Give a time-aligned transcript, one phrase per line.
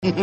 [0.00, 0.16] Fala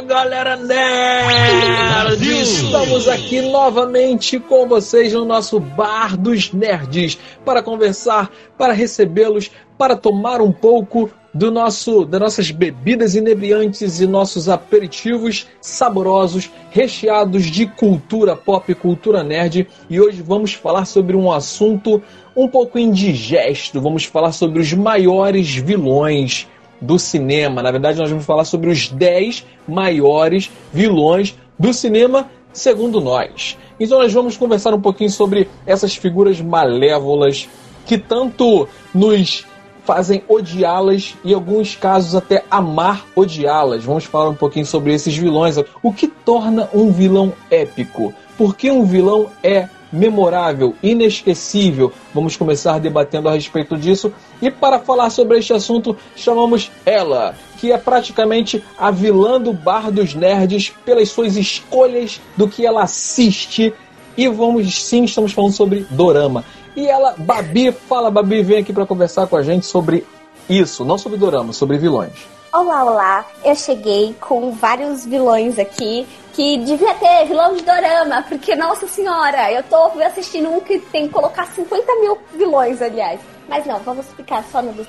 [0.00, 2.28] galera nerd!
[2.42, 8.28] Estamos aqui novamente com vocês no nosso Bar dos Nerds para conversar,
[8.58, 15.48] para recebê-los, para tomar um pouco do nosso, das nossas bebidas inebriantes e nossos aperitivos
[15.60, 19.66] saborosos, recheados de cultura pop, cultura nerd.
[19.90, 22.00] E hoje vamos falar sobre um assunto
[22.36, 23.80] um pouco indigesto.
[23.80, 26.46] Vamos falar sobre os maiores vilões
[26.80, 27.62] do cinema.
[27.62, 33.58] Na verdade, nós vamos falar sobre os 10 maiores vilões do cinema, segundo nós.
[33.80, 37.48] Então, nós vamos conversar um pouquinho sobre essas figuras malévolas
[37.86, 39.44] que tanto nos
[39.84, 43.84] fazem odiá-las e, em alguns casos, até amar odiá-las.
[43.84, 45.56] Vamos falar um pouquinho sobre esses vilões.
[45.82, 48.12] O que torna um vilão épico?
[48.36, 51.92] Por que um vilão é memorável, inesquecível?
[52.12, 54.12] Vamos começar debatendo a respeito disso.
[54.42, 59.92] E para falar sobre este assunto, chamamos ela, que é praticamente a vilã do Bar
[59.92, 63.72] dos Nerds pelas suas escolhas do que ela assiste.
[64.16, 66.44] E vamos sim, estamos falando sobre Dorama.
[66.76, 70.04] E ela, Babi, fala Babi, vem aqui para conversar com a gente sobre
[70.48, 72.12] isso, não sobre Dorama, sobre vilões.
[72.52, 73.24] Olá, olá.
[73.44, 79.52] Eu cheguei com vários vilões aqui que devia ter vilão de dorama, porque, nossa senhora,
[79.52, 83.20] eu tô assistindo um que tem que colocar 50 mil vilões, aliás.
[83.48, 84.86] Mas não, vamos explicar só no do.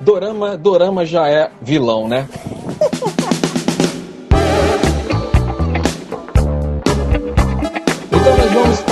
[0.00, 2.28] Dorama, Dorama já é vilão, né?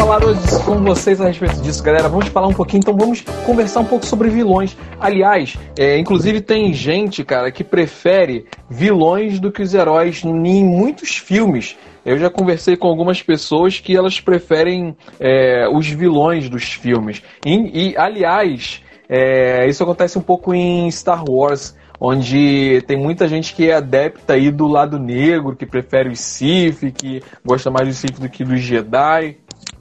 [0.06, 2.08] Falar hoje com vocês a respeito disso, galera.
[2.08, 4.76] Vamos falar um pouquinho, então vamos conversar um pouco sobre vilões.
[5.00, 11.16] Aliás, é, inclusive tem gente, cara, que prefere vilões do que os heróis em muitos
[11.16, 11.76] filmes.
[12.04, 17.20] Eu já conversei com algumas pessoas que elas preferem é, os vilões dos filmes.
[17.44, 23.54] E, e aliás, é, isso acontece um pouco em Star Wars onde tem muita gente
[23.54, 27.96] que é adepta aí do lado negro, que prefere os Sith, que gosta mais dos
[27.96, 29.38] Sith do que dos Jedi.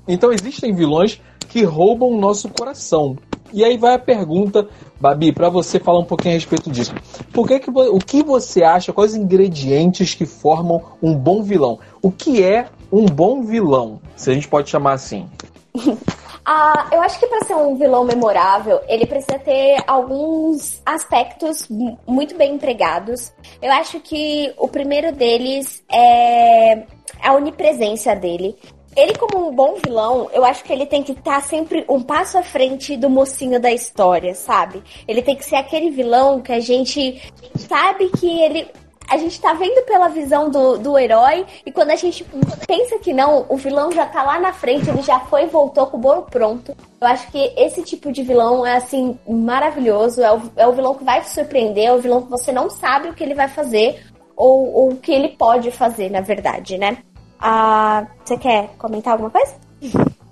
[0.07, 3.17] Então existem vilões que roubam o nosso coração.
[3.53, 4.67] E aí vai a pergunta,
[4.99, 6.93] Babi, para você falar um pouquinho a respeito disso.
[7.31, 11.79] Por que que, o que você acha, quais ingredientes que formam um bom vilão?
[12.01, 15.29] O que é um bom vilão, se a gente pode chamar assim?
[16.47, 21.67] Ah, eu acho que para ser um vilão memorável, ele precisa ter alguns aspectos
[22.07, 23.33] muito bem empregados.
[23.59, 26.83] Eu acho que o primeiro deles é
[27.19, 28.55] a onipresença dele.
[28.95, 32.01] Ele, como um bom vilão, eu acho que ele tem que estar tá sempre um
[32.01, 34.81] passo à frente do mocinho da história, sabe?
[35.07, 37.22] Ele tem que ser aquele vilão que a gente
[37.57, 38.67] sabe que ele
[39.07, 42.25] a gente tá vendo pela visão do, do herói e quando a gente
[42.67, 45.88] pensa que não, o vilão já tá lá na frente, ele já foi e voltou
[45.88, 46.75] com o bolo pronto.
[47.00, 50.95] Eu acho que esse tipo de vilão é assim maravilhoso, é o, é o vilão
[50.95, 53.47] que vai te surpreender, é o vilão que você não sabe o que ele vai
[53.47, 54.03] fazer
[54.35, 56.97] ou, ou o que ele pode fazer, na verdade, né?
[57.40, 59.56] Ah, você quer comentar alguma coisa?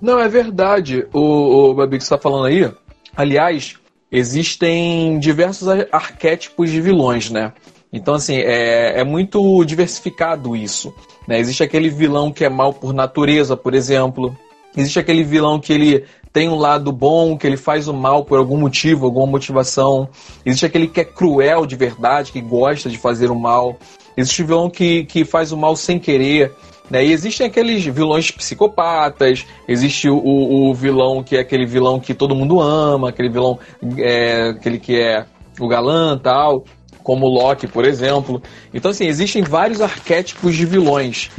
[0.02, 1.08] Não, é verdade.
[1.14, 2.72] O, o Babi que você tá falando aí,
[3.16, 3.76] aliás,
[4.12, 7.54] existem diversos arquétipos de vilões, né?
[7.92, 10.94] Então, assim, é, é muito diversificado isso.
[11.28, 11.40] Né?
[11.40, 14.36] Existe aquele vilão que é mal por natureza, por exemplo.
[14.76, 18.40] Existe aquele vilão que ele tem um lado bom, que ele faz o mal por
[18.40, 20.10] algum motivo, alguma motivação.
[20.44, 23.78] Existe aquele que é cruel de verdade, que gosta de fazer o mal.
[24.18, 26.52] Existe o vilão que, que faz o mal sem querer.
[26.90, 27.06] Né?
[27.06, 32.36] E existem aqueles vilões psicopatas, existe o, o, vilão que é aquele vilão que todo
[32.36, 33.58] mundo ama, aquele vilão
[33.98, 35.26] é, aquele que é
[35.60, 36.66] o galã tal
[37.04, 38.42] como Loki, por exemplo.
[38.74, 41.30] Então, assim, existem vários arquétipos de vilões.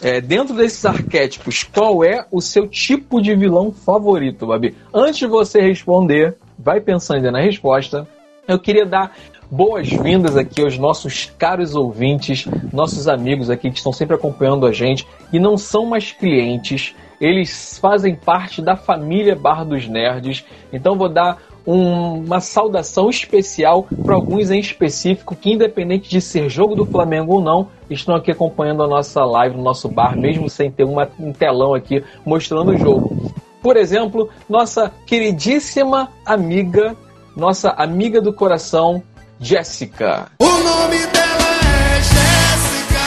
[0.00, 4.74] É, dentro desses arquétipos, qual é o seu tipo de vilão favorito, Babi?
[4.92, 8.08] Antes de você responder, vai pensando na resposta.
[8.48, 9.14] Eu queria dar
[9.52, 15.06] boas-vindas aqui aos nossos caros ouvintes, nossos amigos aqui que estão sempre acompanhando a gente
[15.30, 20.42] e não são mais clientes, eles fazem parte da família Bar dos Nerds.
[20.72, 26.48] Então vou dar um, uma saudação especial para alguns em específico que, independente de ser
[26.48, 30.48] jogo do Flamengo ou não, estão aqui acompanhando a nossa live no nosso bar, mesmo
[30.48, 33.30] sem ter uma, um telão aqui mostrando o jogo.
[33.60, 36.96] Por exemplo, nossa queridíssima amiga,
[37.36, 39.02] nossa amiga do coração,
[39.42, 40.28] Jéssica.
[40.38, 43.02] O nome dela é Jéssica.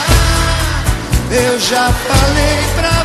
[1.30, 2.95] Eu já falei pra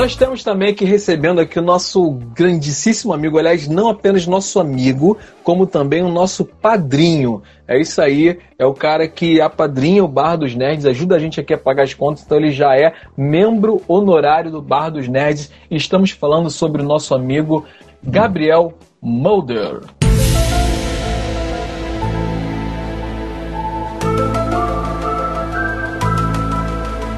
[0.00, 5.18] Nós temos também aqui recebendo aqui o nosso grandíssimo amigo, aliás, não apenas nosso amigo,
[5.44, 7.42] como também o nosso padrinho.
[7.68, 11.38] É isso aí, é o cara que apadrinha o Bar dos Nerds, ajuda a gente
[11.38, 15.52] aqui a pagar as contas, então ele já é membro honorário do Bar dos Nerds.
[15.70, 17.66] E estamos falando sobre o nosso amigo
[18.02, 18.72] Gabriel
[19.02, 19.82] Mulder.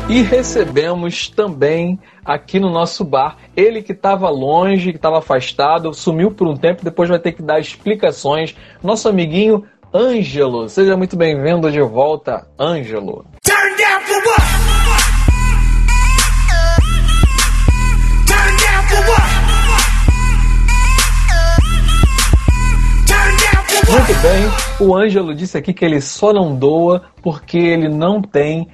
[0.08, 6.30] E recebemos também aqui no nosso bar ele que estava longe, que estava afastado, sumiu
[6.32, 8.54] por um tempo, depois vai ter que dar explicações.
[8.82, 9.64] Nosso amiguinho
[9.94, 10.68] Ângelo.
[10.68, 13.26] Seja muito bem-vindo de volta, Ângelo.
[13.44, 14.42] Turn down for what?
[18.26, 19.42] Turn down for what?
[23.90, 28.68] Muito bem, o Ângelo disse aqui que ele só não doa porque ele não tem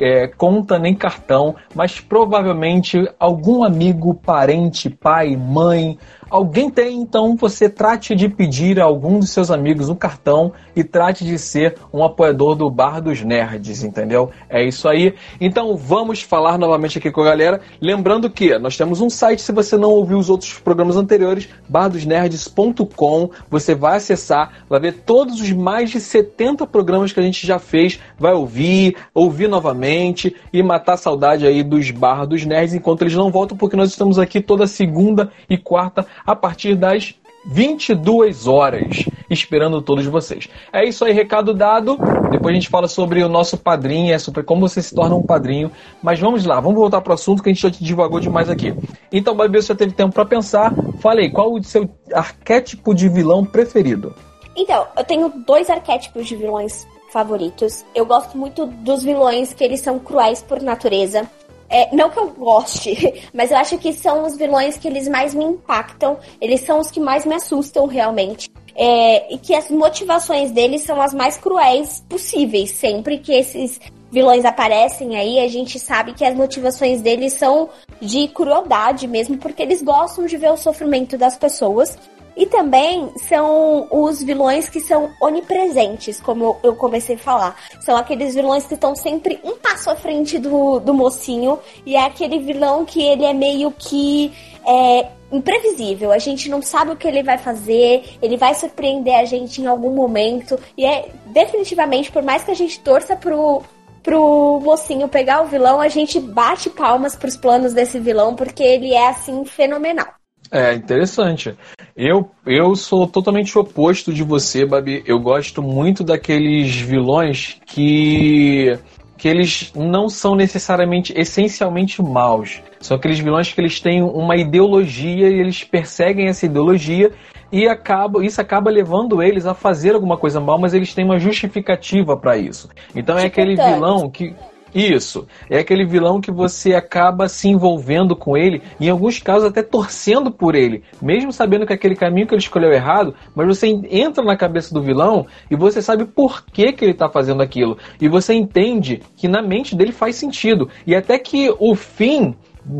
[0.00, 7.68] é, conta nem cartão, mas provavelmente algum amigo, parente, pai, mãe, alguém tem, então você
[7.68, 12.04] trate de pedir a algum dos seus amigos um cartão e trate de ser um
[12.04, 14.30] apoiador do Bar dos Nerds, entendeu?
[14.48, 15.14] É isso aí.
[15.40, 17.60] Então vamos falar novamente aqui com a galera.
[17.80, 23.30] Lembrando que nós temos um site, se você não ouviu os outros programas anteriores, bardosnerds.com.
[23.50, 27.58] Você vai acessar, vai ver todos os mais de 70 programas que a gente já
[27.58, 33.02] fez, vai ouvir, ouvir novamente e matar a saudade aí dos Bar dos Nerds enquanto
[33.02, 37.14] eles não voltam, porque nós estamos aqui toda segunda e quarta a partir das
[37.46, 40.48] 22 horas, esperando todos vocês.
[40.72, 41.96] É isso aí, recado dado.
[42.30, 45.22] Depois a gente fala sobre o nosso padrinho, é sobre como você se torna um
[45.22, 45.70] padrinho.
[46.02, 48.50] Mas vamos lá, vamos voltar para o assunto que a gente já te divagou demais
[48.50, 48.74] aqui.
[49.12, 50.74] Então, Babi, você teve tempo para pensar.
[51.00, 54.14] Falei, qual o seu arquétipo de vilão preferido?
[54.56, 57.84] Então, eu tenho dois arquétipos de vilões favoritos.
[57.94, 61.28] Eu gosto muito dos vilões que eles são cruéis por natureza.
[61.68, 65.34] É, não que eu goste, mas eu acho que são os vilões que eles mais
[65.34, 66.18] me impactam.
[66.40, 68.50] Eles são os que mais me assustam realmente.
[68.78, 72.70] É, e que as motivações deles são as mais cruéis possíveis.
[72.70, 73.80] Sempre que esses
[74.10, 77.70] vilões aparecem aí, a gente sabe que as motivações deles são
[78.00, 81.98] de crueldade mesmo, porque eles gostam de ver o sofrimento das pessoas.
[82.36, 87.56] E também são os vilões que são onipresentes, como eu comecei a falar.
[87.80, 91.58] São aqueles vilões que estão sempre um passo à frente do, do mocinho.
[91.86, 94.32] E é aquele vilão que ele é meio que
[94.66, 96.12] é, imprevisível.
[96.12, 99.66] A gente não sabe o que ele vai fazer, ele vai surpreender a gente em
[99.66, 100.58] algum momento.
[100.76, 103.62] E é definitivamente, por mais que a gente torça pro,
[104.02, 108.92] pro mocinho pegar o vilão, a gente bate palmas pros planos desse vilão, porque ele
[108.92, 110.08] é assim fenomenal.
[110.50, 111.56] É interessante.
[111.96, 115.02] Eu, eu sou totalmente oposto de você, Babi.
[115.06, 118.78] Eu gosto muito daqueles vilões que
[119.16, 122.60] que eles não são necessariamente essencialmente maus.
[122.80, 127.10] São aqueles vilões que eles têm uma ideologia e eles perseguem essa ideologia
[127.50, 131.18] e acaba, isso acaba levando eles a fazer alguma coisa mal, mas eles têm uma
[131.18, 132.68] justificativa para isso.
[132.94, 134.34] Então é aquele vilão que
[134.76, 135.26] isso.
[135.48, 140.30] É aquele vilão que você acaba se envolvendo com ele, em alguns casos até torcendo
[140.30, 144.22] por ele, mesmo sabendo que aquele caminho que ele escolheu é errado, mas você entra
[144.22, 147.78] na cabeça do vilão e você sabe por que, que ele está fazendo aquilo.
[148.00, 150.68] E você entende que na mente dele faz sentido.
[150.86, 152.34] E até que o fim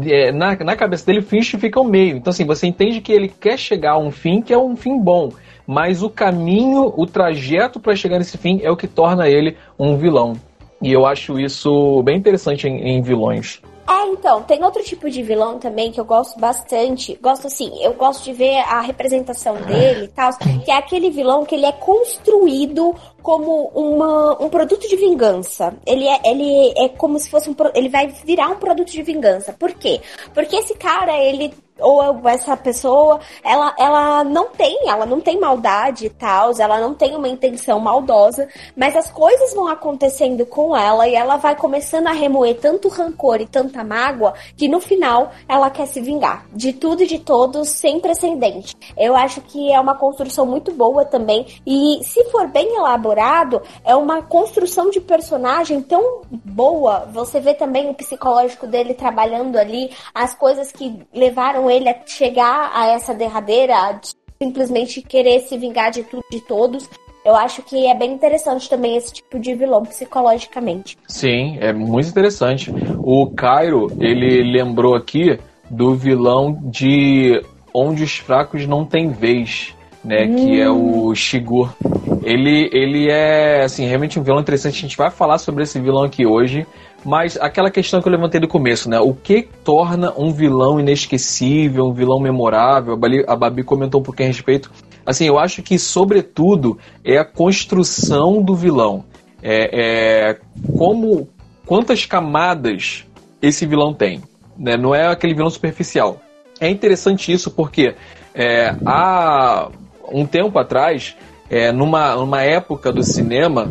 [0.04, 1.40] é, na, na cabeça dele, o fim
[1.76, 2.16] o meio.
[2.16, 5.00] Então, assim, você entende que ele quer chegar a um fim que é um fim
[5.00, 5.30] bom,
[5.66, 9.96] mas o caminho, o trajeto para chegar nesse fim é o que torna ele um
[9.96, 10.34] vilão.
[10.80, 13.60] E eu acho isso bem interessante em, em vilões.
[13.88, 17.16] É, então, tem outro tipo de vilão também que eu gosto bastante.
[17.22, 21.44] Gosto assim, eu gosto de ver a representação dele e tal, que é aquele vilão
[21.44, 25.72] que ele é construído como uma, um produto de vingança.
[25.86, 27.54] Ele é, ele é como se fosse um.
[27.74, 29.52] Ele vai virar um produto de vingança.
[29.52, 30.00] Por quê?
[30.34, 36.06] Porque esse cara, ele ou essa pessoa, ela, ela não tem, ela não tem maldade
[36.06, 41.06] e tal, ela não tem uma intenção maldosa, mas as coisas vão acontecendo com ela
[41.06, 45.70] e ela vai começando a remoer tanto rancor e tanta mágoa que no final ela
[45.70, 48.74] quer se vingar de tudo e de todos sem precedente.
[48.96, 53.94] Eu acho que é uma construção muito boa também e se for bem elaborado, é
[53.94, 57.06] uma construção de personagem tão boa.
[57.12, 62.70] Você vê também o psicológico dele trabalhando ali, as coisas que levaram ele a chegar
[62.74, 64.10] a essa derradeira, de
[64.42, 66.88] simplesmente querer se vingar de tudo de todos.
[67.24, 70.96] Eu acho que é bem interessante também esse tipo de vilão psicologicamente.
[71.08, 72.72] Sim, é muito interessante.
[72.98, 75.36] O Cairo, ele lembrou aqui
[75.68, 77.42] do vilão de
[77.74, 80.24] Onde os Fracos Não Têm Vez, né?
[80.24, 80.36] Hum.
[80.36, 81.74] Que é o Shigur.
[82.22, 84.78] Ele, ele é, assim, realmente um vilão interessante.
[84.78, 86.64] A gente vai falar sobre esse vilão aqui hoje.
[87.06, 88.98] Mas aquela questão que eu levantei do começo, né?
[88.98, 92.98] O que torna um vilão inesquecível, um vilão memorável?
[93.28, 94.72] A Babi comentou um pouquinho a respeito.
[95.06, 99.04] Assim, eu acho que, sobretudo, é a construção do vilão.
[99.40, 100.38] É, é
[100.76, 101.28] como
[101.64, 103.06] quantas camadas
[103.40, 104.20] esse vilão tem.
[104.58, 104.76] Né?
[104.76, 106.20] Não é aquele vilão superficial.
[106.60, 107.94] É interessante isso porque
[108.34, 109.68] é, há
[110.10, 111.14] um tempo atrás,
[111.48, 113.70] é, numa, numa época do cinema,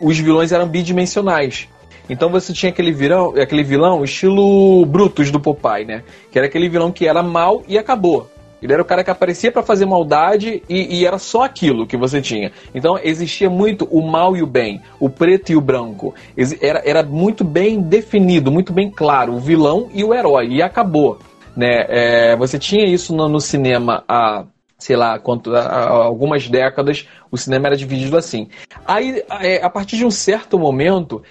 [0.00, 1.68] os vilões eram bidimensionais.
[2.08, 6.02] Então você tinha aquele vilão, aquele vilão estilo Brutus do Popeye, né?
[6.30, 8.30] Que era aquele vilão que era mal e acabou.
[8.62, 11.96] Ele era o cara que aparecia para fazer maldade e, e, era só aquilo que
[11.96, 12.50] você tinha.
[12.74, 16.14] Então existia muito o mal e o bem, o preto e o branco.
[16.60, 21.18] Era, era muito bem definido, muito bem claro, o vilão e o herói, e acabou.
[21.54, 21.84] Né?
[21.88, 24.44] É, você tinha isso no, no cinema há
[24.78, 28.48] sei lá, quanto, há algumas décadas, o cinema era dividido assim.
[28.86, 31.22] Aí, é, a partir de um certo momento,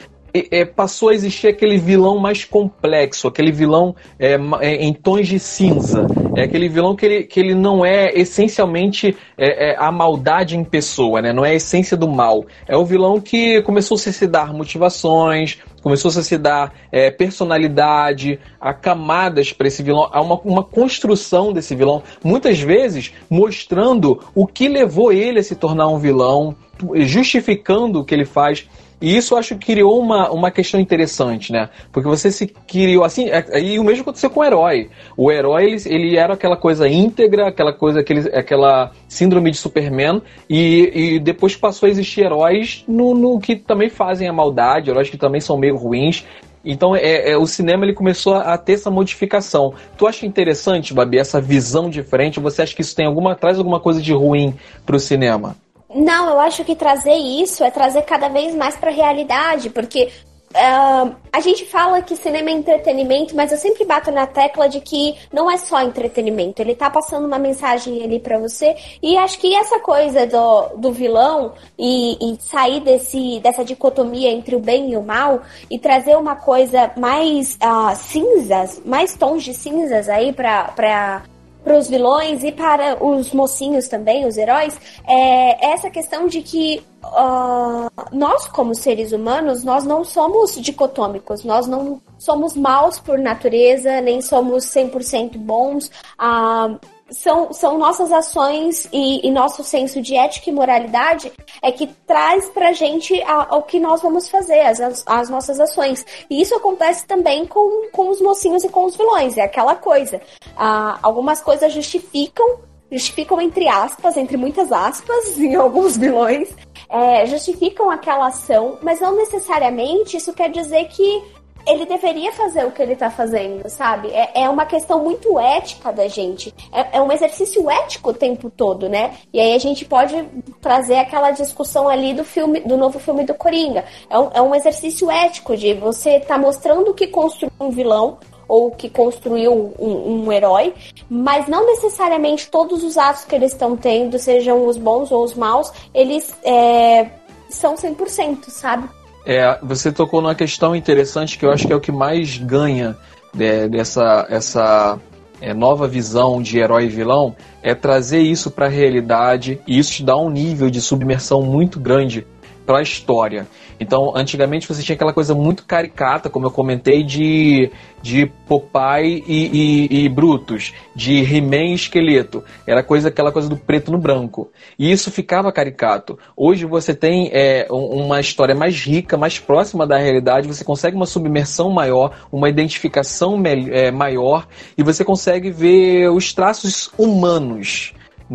[0.51, 5.39] é, passou a existir aquele vilão mais complexo, aquele vilão é, é, em tons de
[5.39, 6.07] cinza.
[6.35, 10.63] É aquele vilão que ele, que ele não é essencialmente é, é a maldade em
[10.63, 11.31] pessoa, né?
[11.31, 12.45] não é a essência do mal.
[12.67, 18.39] É o vilão que começou a se dar motivações, começou a se dar é, personalidade,
[18.59, 24.47] a camadas para esse vilão, há uma, uma construção desse vilão, muitas vezes mostrando o
[24.47, 26.55] que levou ele a se tornar um vilão,
[26.95, 28.67] justificando o que ele faz.
[29.01, 31.69] E isso acho que criou uma, uma questão interessante, né?
[31.91, 34.89] Porque você se criou assim, é, e o mesmo aconteceu com o herói.
[35.17, 40.21] O herói, ele, ele era aquela coisa íntegra, aquela coisa, aquele, aquela síndrome de Superman,
[40.49, 45.09] e, e depois passou a existir heróis no, no que também fazem a maldade, heróis
[45.09, 46.25] que também são meio ruins.
[46.65, 49.73] Então é, é, o cinema ele começou a, a, ter essa modificação.
[49.97, 52.39] Tu acha interessante, Babi, essa visão diferente?
[52.39, 55.55] Você acha que isso tem alguma traz alguma coisa de ruim para o cinema?
[55.95, 60.11] Não, eu acho que trazer isso é trazer cada vez mais para a realidade, porque
[60.51, 64.81] uh, a gente fala que cinema é entretenimento, mas eu sempre bato na tecla de
[64.81, 69.39] que não é só entretenimento, ele tá passando uma mensagem ali para você, e acho
[69.39, 74.91] que essa coisa do, do vilão e, e, sair desse, dessa dicotomia entre o bem
[74.91, 80.33] e o mal e trazer uma coisa mais uh, cinzas, mais tons de cinzas aí
[80.33, 81.23] para
[81.65, 86.84] para os vilões e para os mocinhos também, os heróis, é essa questão de que
[87.03, 94.00] uh, nós, como seres humanos, nós não somos dicotômicos, nós não somos maus por natureza,
[94.00, 95.88] nem somos 100% bons.
[96.19, 101.31] Uh, são, são nossas ações e, e, nosso senso de ética e moralidade
[101.62, 103.13] é que traz pra gente
[103.51, 106.05] o que nós vamos fazer, as, as nossas ações.
[106.29, 110.19] E isso acontece também com, com os mocinhos e com os vilões, é aquela coisa.
[110.57, 112.59] Ah, algumas coisas justificam,
[112.91, 116.50] justificam entre aspas, entre muitas aspas, em alguns vilões,
[116.89, 121.24] é, justificam aquela ação, mas não necessariamente isso quer dizer que
[121.67, 124.10] ele deveria fazer o que ele tá fazendo, sabe?
[124.10, 126.53] É, é uma questão muito ética da gente.
[126.72, 129.15] É, é, um exercício ético o tempo todo, né?
[129.34, 130.15] E aí a gente pode
[130.62, 133.86] trazer aquela discussão ali do filme, do novo filme do Coringa.
[134.10, 138.17] É um, é um exercício ético de você tá mostrando que construiu um vilão
[138.48, 140.74] ou que construiu um, um herói,
[141.10, 145.34] mas não necessariamente todos os atos que eles estão tendo, sejam os bons ou os
[145.34, 147.10] maus, eles é,
[147.50, 148.88] são 100%, sabe?
[149.25, 152.96] É, você tocou numa questão interessante que eu acho que é o que mais ganha
[153.38, 155.00] é, dessa essa
[155.41, 159.60] é, nova visão de herói e vilão é trazer isso para a realidade.
[159.67, 162.25] E isso te dá um nível de submersão muito grande
[162.65, 163.48] para a história.
[163.79, 167.69] Então, antigamente você tinha aquela coisa muito caricata, como eu comentei, de,
[168.01, 172.43] de Popeye e, e, e Brutus, de He-Man e Esqueleto.
[172.65, 174.50] Era coisa, aquela coisa do preto no branco.
[174.79, 176.17] E isso ficava caricato.
[176.36, 181.05] Hoje você tem é, uma história mais rica, mais próxima da realidade, você consegue uma
[181.05, 183.41] submersão maior, uma identificação
[183.72, 187.93] é, maior, e você consegue ver os traços humanos,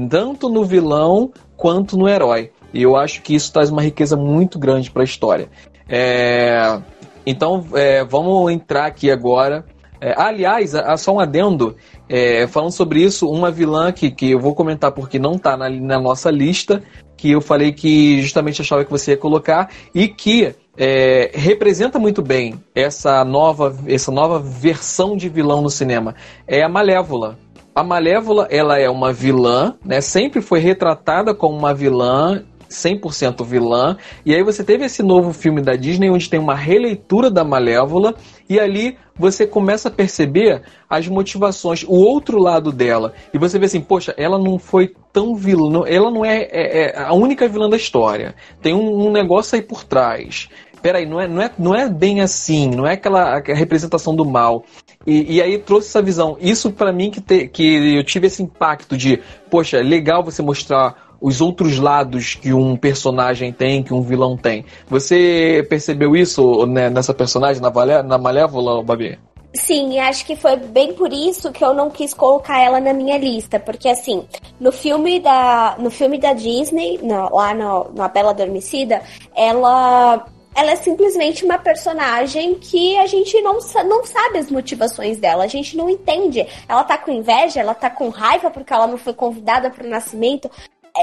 [0.08, 2.50] tanto no vilão quanto no herói.
[2.72, 5.48] E eu acho que isso traz uma riqueza muito grande para a história.
[5.88, 6.80] É...
[7.26, 9.64] Então, é, vamos entrar aqui agora.
[10.00, 11.76] É, aliás, só um adendo,
[12.08, 15.68] é, falando sobre isso, uma vilã que, que eu vou comentar porque não está na,
[15.68, 16.82] na, nossa lista,
[17.16, 22.22] que eu falei que justamente achava que você ia colocar, e que é, representa muito
[22.22, 26.14] bem essa nova, essa nova versão de vilão no cinema,
[26.48, 27.38] é a Malévola.
[27.74, 30.00] A Malévola, ela é uma vilã, né?
[30.00, 33.96] Sempre foi retratada como uma vilã 100% vilã.
[34.24, 38.14] E aí você teve esse novo filme da Disney onde tem uma releitura da Malévola
[38.48, 43.12] e ali você começa a perceber as motivações, o outro lado dela.
[43.34, 46.98] E você vê assim, poxa, ela não foi tão vilã, ela não é, é, é
[46.98, 48.34] a única vilã da história.
[48.62, 50.48] Tem um, um negócio aí por trás.
[50.80, 54.24] peraí, não é, não é, não é bem assim, não é aquela, aquela representação do
[54.24, 54.64] mal.
[55.06, 56.36] E, e aí trouxe essa visão.
[56.40, 60.42] Isso para mim que, te, que eu tive esse impacto de, poxa, é legal você
[60.42, 64.64] mostrar os outros lados que um personagem tem, que um vilão tem.
[64.88, 69.18] Você percebeu isso né, nessa personagem, na, na Malévola, Babi?
[69.52, 73.18] Sim, acho que foi bem por isso que eu não quis colocar ela na minha
[73.18, 74.24] lista, porque assim,
[74.60, 79.02] no filme da, no filme da Disney, no, lá no, na Bela Adormecida,
[79.34, 80.24] ela
[80.54, 85.48] ela é simplesmente uma personagem que a gente não, não sabe as motivações dela, a
[85.48, 86.46] gente não entende.
[86.68, 89.90] Ela tá com inveja, ela tá com raiva porque ela não foi convidada para o
[89.90, 90.50] nascimento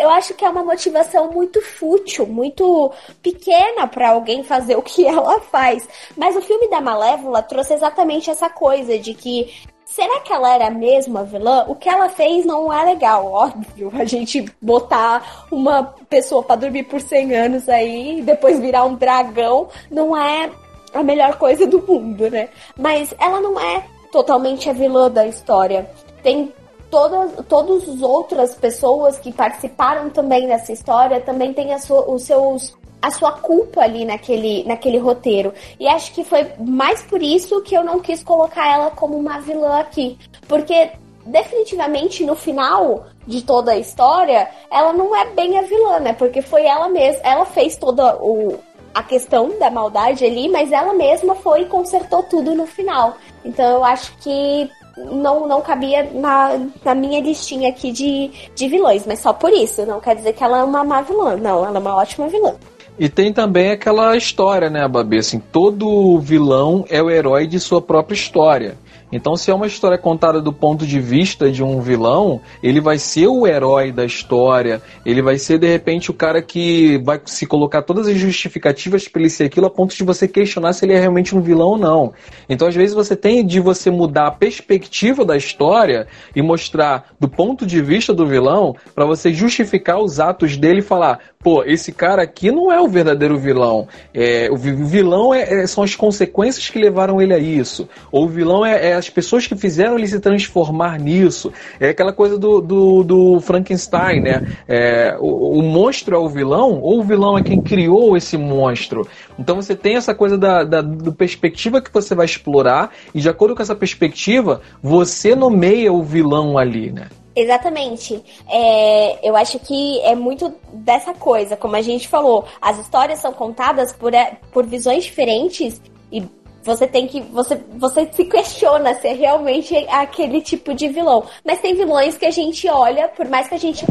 [0.01, 5.05] eu acho que é uma motivação muito fútil, muito pequena para alguém fazer o que
[5.07, 5.87] ela faz.
[6.15, 9.53] Mas o filme da Malévola trouxe exatamente essa coisa de que
[9.85, 11.65] será que ela era mesmo a vilã?
[11.67, 13.91] O que ela fez não é legal, óbvio.
[13.95, 18.95] A gente botar uma pessoa para dormir por 100 anos aí e depois virar um
[18.95, 20.51] dragão não é
[20.93, 22.49] a melhor coisa do mundo, né?
[22.77, 25.89] Mas ela não é totalmente a vilã da história.
[26.21, 26.53] Tem
[26.89, 33.11] todas, todas as outras pessoas que participaram também dessa história também têm os seus a
[33.11, 35.53] sua culpa ali naquele, naquele roteiro.
[35.79, 39.39] E acho que foi mais por isso que eu não quis colocar ela como uma
[39.39, 40.17] vilã aqui.
[40.47, 40.91] Porque
[41.25, 46.13] definitivamente no final de toda a história, ela não é bem a vilã, né?
[46.13, 48.59] Porque foi ela mesma, ela fez toda o,
[48.93, 53.15] a questão da maldade ali, mas ela mesma foi e consertou tudo no final.
[53.43, 59.05] Então eu acho que não, não cabia na, na minha listinha aqui de, de vilões,
[59.05, 59.85] mas só por isso.
[59.85, 61.35] Não quer dizer que ela é uma má vilã.
[61.35, 62.55] Não, ela é uma ótima vilã.
[62.99, 65.19] E tem também aquela história, né, Babi?
[65.19, 68.75] Assim, todo vilão é o herói de sua própria história.
[69.11, 72.97] Então, se é uma história contada do ponto de vista de um vilão, ele vai
[72.97, 77.45] ser o herói da história, ele vai ser, de repente, o cara que vai se
[77.45, 80.93] colocar todas as justificativas para ele ser aquilo a ponto de você questionar se ele
[80.93, 82.13] é realmente um vilão ou não.
[82.49, 87.29] Então, às vezes, você tem de você mudar a perspectiva da história e mostrar do
[87.29, 91.93] ponto de vista do vilão para você justificar os atos dele e falar: pô, esse
[91.93, 93.87] cara aqui não é o verdadeiro vilão.
[94.13, 97.87] É, o vilão é, é, são as consequências que levaram ele a isso.
[98.11, 101.53] Ou o vilão é, é, as pessoas que fizeram ele se transformar nisso.
[101.79, 104.45] É aquela coisa do, do, do Frankenstein, né?
[104.67, 109.07] É, o, o, monstro é o vilão, ou o vilão é quem criou esse monstro.
[109.39, 113.29] Então você tem essa coisa da, da do perspectiva que você vai explorar, e de
[113.29, 117.07] acordo com essa perspectiva, você nomeia o vilão ali, né?
[117.37, 118.19] Exatamente.
[118.49, 123.31] É, eu acho que é muito dessa coisa, como a gente falou, as histórias são
[123.31, 125.79] contadas por, é, por visões diferentes
[126.11, 126.23] e
[126.63, 127.21] você tem que.
[127.21, 131.23] Você, você se questiona se é realmente aquele tipo de vilão.
[131.45, 133.85] Mas tem vilões que a gente olha, por mais que a gente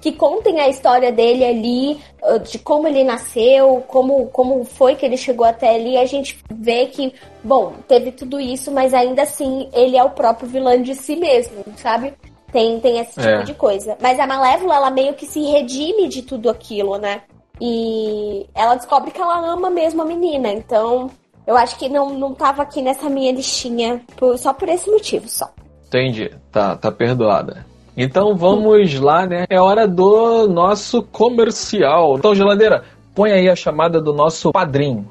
[0.00, 5.04] que contem a história dele ali, ah, de como ele nasceu, como, como foi que
[5.06, 7.12] ele chegou até ali, a gente vê que,
[7.42, 11.64] bom, teve tudo isso, mas ainda assim ele é o próprio vilão de si mesmo,
[11.76, 12.14] sabe?
[12.52, 13.42] Tem, tem esse tipo é.
[13.42, 13.96] de coisa.
[14.00, 17.22] Mas a Malévola, ela meio que se redime de tudo aquilo, né?
[17.60, 20.52] E ela descobre que ela ama mesmo a menina.
[20.52, 21.10] Então,
[21.46, 25.28] eu acho que não, não tava aqui nessa minha listinha por, só por esse motivo,
[25.28, 25.48] só.
[25.86, 26.30] Entendi.
[26.50, 27.64] Tá, tá perdoada.
[27.96, 29.44] Então vamos lá, né?
[29.50, 32.16] É hora do nosso comercial.
[32.16, 32.84] Então, geladeira,
[33.14, 35.10] põe aí a chamada do nosso padrinho.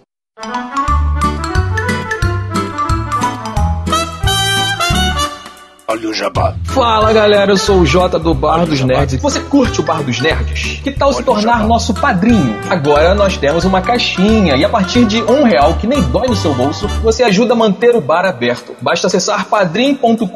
[5.92, 6.56] Olha o jabá.
[6.68, 9.22] Fala galera, eu sou o Jota do Bar dos Nerds.
[9.22, 10.80] Você curte o Bar dos Nerds?
[10.82, 12.58] Que tal se tornar nosso padrinho?
[12.70, 16.36] Agora nós temos uma caixinha e a partir de um real, que nem dói no
[16.36, 18.74] seu bolso, você ajuda a manter o bar aberto.
[18.80, 20.28] Basta acessar padrim.com.br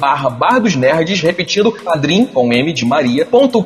[0.00, 3.62] barra Bar dos Nerds, repetindo padrim com M de Maria.com.br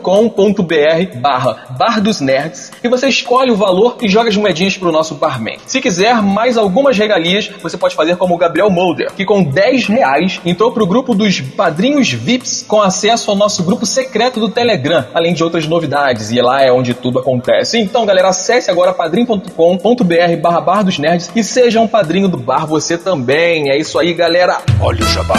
[1.22, 5.14] barra Bar dos Nerds e você escolhe o valor e joga as moedinhas pro nosso
[5.14, 5.56] barman.
[5.64, 9.86] Se quiser mais algumas regalias, você pode fazer como o Gabriel Molder, que com 10
[9.86, 14.48] reais entrou pro grupo grupo dos padrinhos VIPs com acesso ao nosso grupo secreto do
[14.48, 17.78] Telegram, além de outras novidades, e lá é onde tudo acontece.
[17.78, 22.66] Então, galera, acesse agora padrim.com.br barra bar dos nerds e seja um padrinho do bar
[22.66, 23.70] você também.
[23.70, 24.60] É isso aí, galera.
[24.80, 25.36] Olha o jabá.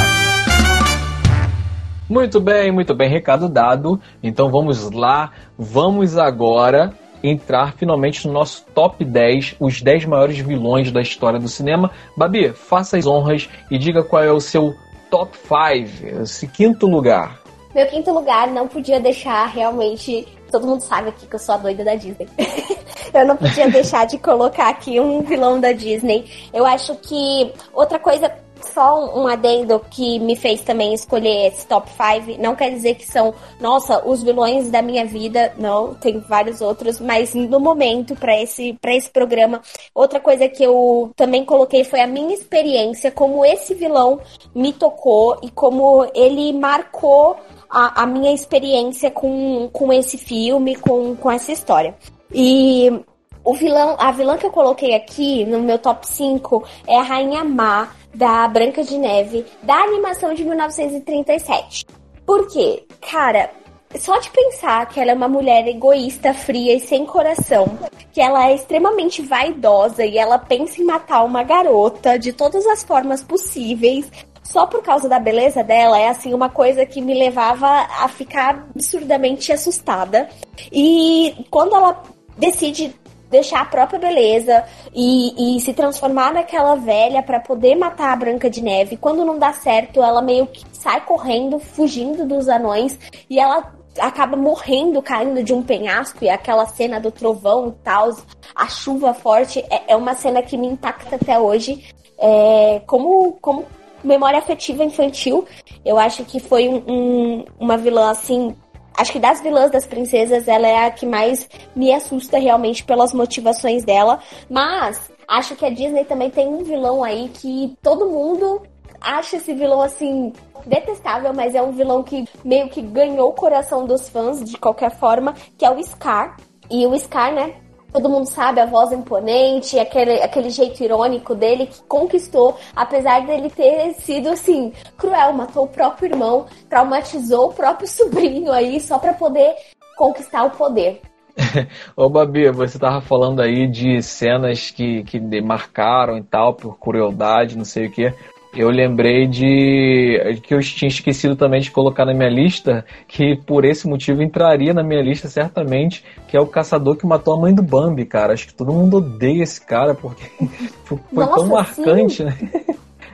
[2.07, 3.99] Muito bem, muito bem, recado dado.
[4.23, 10.89] Então vamos lá, vamos agora entrar finalmente no nosso top 10, os 10 maiores vilões
[10.89, 11.91] da história do cinema.
[12.15, 14.73] Babi, faça as honras e diga qual é o seu
[15.09, 17.41] top 5, esse quinto lugar.
[17.73, 20.27] Meu quinto lugar não podia deixar realmente.
[20.51, 22.27] Todo mundo sabe aqui que eu sou a doida da Disney.
[23.13, 26.25] eu não podia deixar de colocar aqui um vilão da Disney.
[26.51, 28.31] Eu acho que outra coisa
[28.65, 32.41] só um adendo que me fez também escolher esse top 5.
[32.41, 35.53] Não quer dizer que são, nossa, os vilões da minha vida.
[35.57, 39.61] Não, tem vários outros, mas no momento, para esse, esse programa,
[39.93, 44.19] outra coisa que eu também coloquei foi a minha experiência, como esse vilão
[44.53, 47.37] me tocou e como ele marcou
[47.69, 51.95] a, a minha experiência com, com esse filme, com, com essa história.
[52.31, 53.01] E
[53.49, 57.43] o vilão, a vilã que eu coloquei aqui no meu top 5 é a Rainha
[57.43, 61.83] Má, da Branca de Neve, da animação de 1937.
[62.27, 62.83] Por quê?
[63.01, 63.49] Cara,
[63.97, 67.65] só de pensar que ela é uma mulher egoísta, fria e sem coração,
[68.13, 72.83] que ela é extremamente vaidosa e ela pensa em matar uma garota de todas as
[72.83, 74.11] formas possíveis,
[74.43, 78.67] só por causa da beleza dela, é assim uma coisa que me levava a ficar
[78.75, 80.29] absurdamente assustada.
[80.71, 82.03] E quando ela
[82.39, 82.95] decide
[83.29, 84.63] deixar a própria beleza
[84.93, 88.97] e, e se transformar naquela velha para poder matar a Branca de Neve.
[88.97, 92.97] Quando não dá certo, ela meio que sai correndo, fugindo dos anões
[93.29, 98.09] e ela acaba morrendo, caindo de um penhasco e aquela cena do trovão e tal,
[98.55, 101.83] a chuva forte, é, é uma cena que me impacta até hoje.
[102.17, 103.65] É, como, como
[104.03, 105.45] memória afetiva infantil,
[105.85, 108.55] eu acho que foi um, um, uma vilã assim
[108.99, 113.13] Acho que das vilãs das princesas, ela é a que mais me assusta realmente pelas
[113.13, 114.19] motivações dela.
[114.49, 118.61] Mas acho que a Disney também tem um vilão aí que todo mundo
[118.99, 120.33] acha esse vilão assim
[120.65, 124.91] detestável, mas é um vilão que meio que ganhou o coração dos fãs de qualquer
[124.91, 126.35] forma, que é o Scar.
[126.69, 127.55] E o Scar, né,
[127.91, 133.49] todo mundo sabe, a voz imponente, aquele, aquele jeito irônico dele que conquistou, apesar dele
[133.49, 139.13] ter sido assim, cruel, matou o próprio irmão, traumatizou o próprio sobrinho aí só para
[139.13, 139.53] poder
[139.97, 141.01] conquistar o poder.
[141.95, 147.57] Ô Babi, você tava falando aí de cenas que, que marcaram e tal, por crueldade,
[147.57, 148.13] não sei o que
[148.53, 153.63] eu lembrei de que eu tinha esquecido também de colocar na minha lista, que por
[153.63, 157.53] esse motivo entraria na minha lista certamente, que é o caçador que matou a mãe
[157.53, 158.33] do Bambi, cara.
[158.33, 160.25] Acho que todo mundo odeia esse cara porque
[160.83, 162.23] foi Nossa, tão marcante, sim.
[162.23, 162.37] né?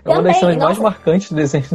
[0.05, 1.65] É uma das cenas mais marcantes do desenho.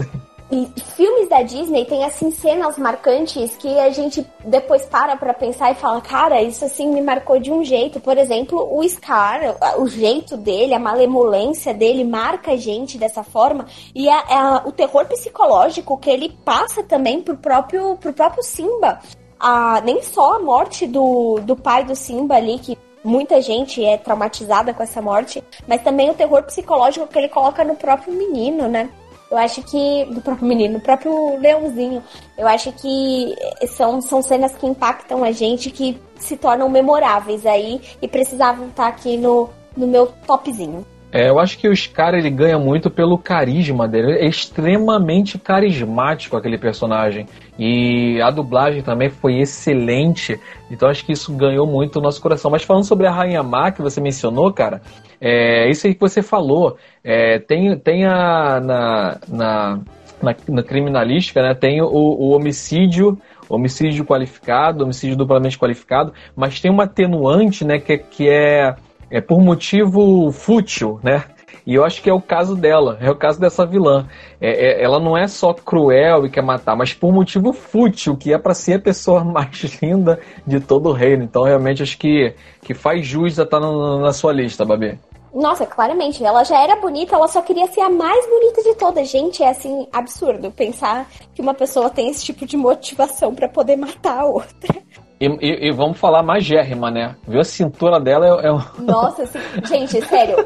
[0.51, 5.71] E filmes da Disney tem assim cenas marcantes que a gente depois para pra pensar
[5.71, 8.01] e fala, cara, isso assim me marcou de um jeito.
[8.01, 13.67] Por exemplo, o Scar, o jeito dele, a malemolência dele marca a gente dessa forma.
[13.95, 18.99] E a, a, o terror psicológico que ele passa também pro próprio, pro próprio Simba.
[19.39, 23.97] A, nem só a morte do, do pai do Simba ali, que muita gente é
[23.97, 28.69] traumatizada com essa morte, mas também o terror psicológico que ele coloca no próprio menino,
[28.69, 28.91] né?
[29.31, 30.05] Eu acho que.
[30.07, 32.03] Do próprio menino, do próprio leãozinho.
[32.37, 33.37] Eu acho que
[33.69, 38.89] são, são cenas que impactam a gente, que se tornam memoráveis aí e precisavam estar
[38.89, 40.85] aqui no, no meu topzinho.
[41.13, 44.13] É, eu acho que o Scar ele ganha muito pelo carisma dele.
[44.13, 47.27] É extremamente carismático aquele personagem.
[47.59, 50.39] E a dublagem também foi excelente.
[50.71, 52.51] Então acho que isso ganhou muito o nosso coração.
[52.51, 54.81] Mas falando sobre a Rainha Má que você mencionou, cara,
[55.21, 56.77] é isso aí que você falou.
[57.03, 58.61] É, tem, tem a.
[58.61, 59.81] Na, na,
[60.23, 61.55] na, na criminalística, né?
[61.55, 63.19] Tem o, o homicídio
[63.49, 68.77] homicídio qualificado, homicídio duplamente qualificado, mas tem uma atenuante, né, que, que é
[69.11, 71.25] é por motivo fútil, né?
[71.67, 74.07] E eu acho que é o caso dela, é o caso dessa vilã.
[74.41, 78.33] É, é, ela não é só cruel e quer matar, mas por motivo fútil, que
[78.33, 81.25] é para ser a pessoa mais linda de todo o reino.
[81.25, 83.67] Então, realmente, acho que, que faz jus a estar tá
[83.99, 84.99] na, sua lista, Babi.
[85.33, 86.25] Nossa, claramente.
[86.25, 89.09] Ela já era bonita, ela só queria ser a mais bonita de todas.
[89.09, 93.77] Gente, é assim, absurdo pensar que uma pessoa tem esse tipo de motivação para poder
[93.77, 94.83] matar a outra.
[95.21, 97.15] E, e, e, vamos falar magérrima, né?
[97.29, 98.27] Viu a cintura dela?
[98.27, 98.53] É, é...
[98.83, 100.37] Nossa, assim, gente, sério.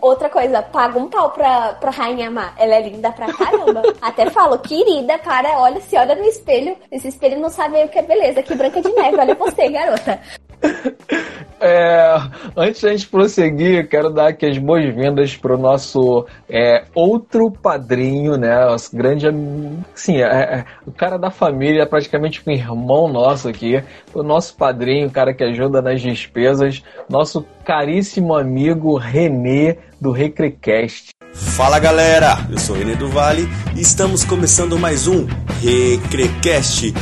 [0.00, 2.52] Outra coisa, paga um pau pra, pra Rainha Má.
[2.58, 3.82] Ela é linda pra caramba.
[4.02, 6.76] Até falo, querida, cara, olha, se olha no espelho.
[6.90, 8.42] Esse espelho não sabe o que é beleza.
[8.42, 10.20] Que branca de neve, olha você, garota.
[11.66, 12.20] É,
[12.54, 18.36] antes da gente prosseguir, quero dar aqui as boas-vindas para o nosso é, outro padrinho,
[18.36, 18.66] né?
[18.66, 19.26] Nosso grande.
[19.94, 23.82] Sim, é, é, o cara da família, praticamente um irmão nosso aqui.
[24.12, 26.82] O nosso padrinho, o cara que ajuda nas despesas.
[27.08, 31.14] Nosso caríssimo amigo Renê do Recrecast.
[31.32, 35.26] Fala galera, eu sou Renê do Vale e estamos começando mais um
[35.62, 36.92] Recrecast